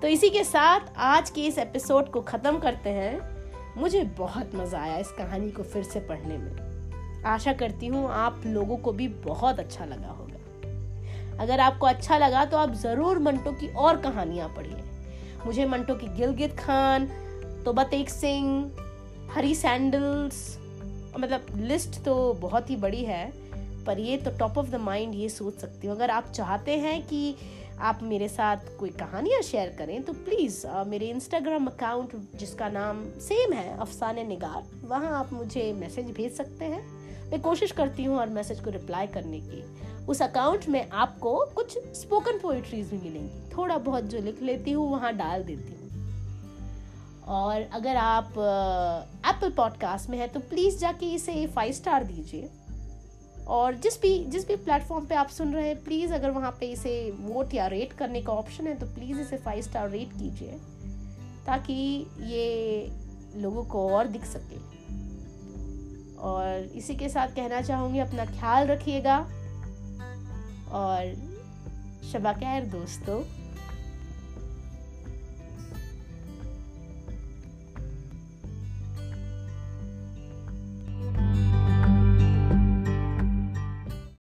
तो 0.02 0.08
इसी 0.08 0.30
के 0.30 0.44
साथ 0.44 0.80
आज 0.98 1.30
के 1.30 1.42
इस 1.42 1.58
एपिसोड 1.58 2.12
को 2.12 2.22
खत्म 2.22 2.60
करते 2.60 2.90
हैं। 2.90 3.32
मुझे 3.78 4.04
बहुत 4.04 4.52
मज़ा 4.56 4.82
आया 4.82 4.98
इस 4.98 5.12
कहानी 5.12 5.52
को 5.52 5.64
फिर 5.64 5.84
से 5.84 6.00
पढ़ने 6.00 6.38
में। 6.38 6.71
आशा 7.26 7.54
करती 7.54 7.88
हूँ 7.88 8.08
आप 8.12 8.42
लोगों 8.46 8.78
को 8.78 8.92
भी 8.92 9.08
बहुत 9.26 9.60
अच्छा 9.60 9.86
लगा 9.86 10.08
होगा। 10.10 10.30
अगर 11.40 11.60
आपको 11.60 11.86
अच्छा 11.86 12.18
लगा 12.18 12.46
तो 12.46 12.58
आप 12.58 12.74
ज़रूर 12.76 13.20
मंटो 13.20 13.52
की 13.52 13.68
और 13.76 13.98
कहानियाँ 13.98 14.48
पढ़िए। 14.50 14.84
मुझे 15.46 15.66
मंटो 15.66 15.96
की 15.96 16.08
गिलगित 16.18 16.58
खान 16.60 17.08
तो 17.66 17.74
बतेक 17.74 18.10
सिंह, 18.10 18.72
हरी 19.32 19.56
सैंडल्स 19.56 20.58
मतलब 21.20 21.46
लिस्ट 21.58 22.04
तो 22.06 22.34
बहुत 22.34 22.70
ही 22.70 22.76
बड़ी 22.78 23.04
है, 23.06 23.26
पर 23.86 24.00
ये 24.00 24.18
तो 24.18 24.32
टॉप 24.38 24.58
ऑफ़ 24.58 24.70
द 24.70 24.76
माइंड 24.82 25.16
ये 25.16 25.30
सोच 25.30 25.54
सकती 25.54 25.88
हूँ। 25.88 25.96
अगर 25.96 26.10
आप 26.10 26.32
चाहते 26.32 26.78
हैं 26.80 27.02
कि 27.08 27.36
आप 27.82 28.00
मेरे 28.04 28.28
साथ 28.28 28.78
कोई 28.80 28.90
कहानियाँ 28.92 29.42
शेयर 29.42 29.76
करें 29.78 30.02
तो 30.04 30.14
प्लीज़ 30.16 30.66
मेरे 30.88 31.10
इंस्टाग्राम 31.10 31.68
अकाउंट 31.68 32.12
जिसका 32.36 32.70
नाम 32.70 33.04
सेम 33.20 33.54
है, 33.54 33.78
अफसाने 33.78 34.24
निगार, 34.24 34.64
वहाँ 34.84 35.20
आप 35.20 35.34
मुझे 35.34 35.72
मैसेज 35.74 36.12
भेज 36.12 36.32
सकते 36.34 36.66
हैं। 36.66 37.01
मैं 37.32 37.42
कोशिश 37.42 37.72
करती 37.72 38.04
हूँ 38.04 38.18
और 38.18 38.30
मैसेज 38.30 38.60
को 38.60 38.70
रिप्लाई 38.70 39.08
करने 39.08 39.40
की। 39.42 39.64
उस 40.06 40.22
अकाउंट 40.22 40.68
में 40.70 40.90
आपको 40.92 41.34
कुछ 41.56 41.78
स्पोकन 41.96 42.40
पोइट्रीज 42.40 42.90
भी 42.90 42.98
मिलेंगी। 43.00 43.52
थोड़ा 43.52 43.78
बहुत 43.80 44.04
जो 44.04 44.22
लिख 44.22 44.42
लेती 44.42 44.72
हूँ, 44.72 44.90
वहाँ 44.92 45.14
डाल 45.14 45.44
देती 45.44 45.74
हूँ। 45.74 45.80
और 47.30 47.62
अगर 47.74 47.96
आप 47.96 48.30
एप्पल 49.28 49.52
पॉडकास्ट 49.52 50.10
में 50.10 50.18
है 50.18 50.28
तो 50.28 50.40
प्लीज़ 50.40 50.78
जाके 50.80 51.14
इसे 51.16 51.46
फाइव 51.48 51.74
स्टार 51.74 52.04
दीजिए। 52.04 52.50
और 53.48 53.76
जिस 53.76 54.02
भी 54.02 54.18
जिस 54.26 54.48
भी 54.48 54.56
प्लेटफॉर्म 54.56 55.06
पे 55.06 55.16
आप 55.16 55.30
सुन 55.30 55.54
रहे 55.54 55.68
हैं 55.68 55.84
प्लीज़ 55.84 56.14
अगर 56.14 56.32
वहाँ 56.32 56.52
पे 56.60 56.66
इसे 56.72 56.94
वोट 57.20 57.54
या 57.54 57.68
रेट 57.68 57.94
करने 57.94 58.22
का 58.22 58.34
ऑप्शन 58.34 58.68
है 58.68 58.78
तो 58.80 58.86
प्लीज़ 58.86 59.20
इसे 59.22 59.38
फाइव 59.38 59.62
स्टार 59.62 59.90
रेट 59.90 60.12
कीजिए, 60.12 60.58
ताकि 61.46 61.74
ये 62.24 62.92
लोगों 63.36 63.64
को 63.66 63.88
और 63.90 64.08
दिख 64.08 64.26
सके। 64.26 64.71
और 66.22 66.70
इसी 66.76 66.96
के 66.96 67.10
साथ 67.10 67.28
कहना 67.28 67.62
चाहूँगी 67.62 68.00
अपना 68.00 68.26
ख्याल 68.26 68.68
रखिएगा। 68.68 69.18
और 70.72 71.14
शबा 72.12 72.34
खैर 72.34 72.66
दोस्तों। 72.66 73.41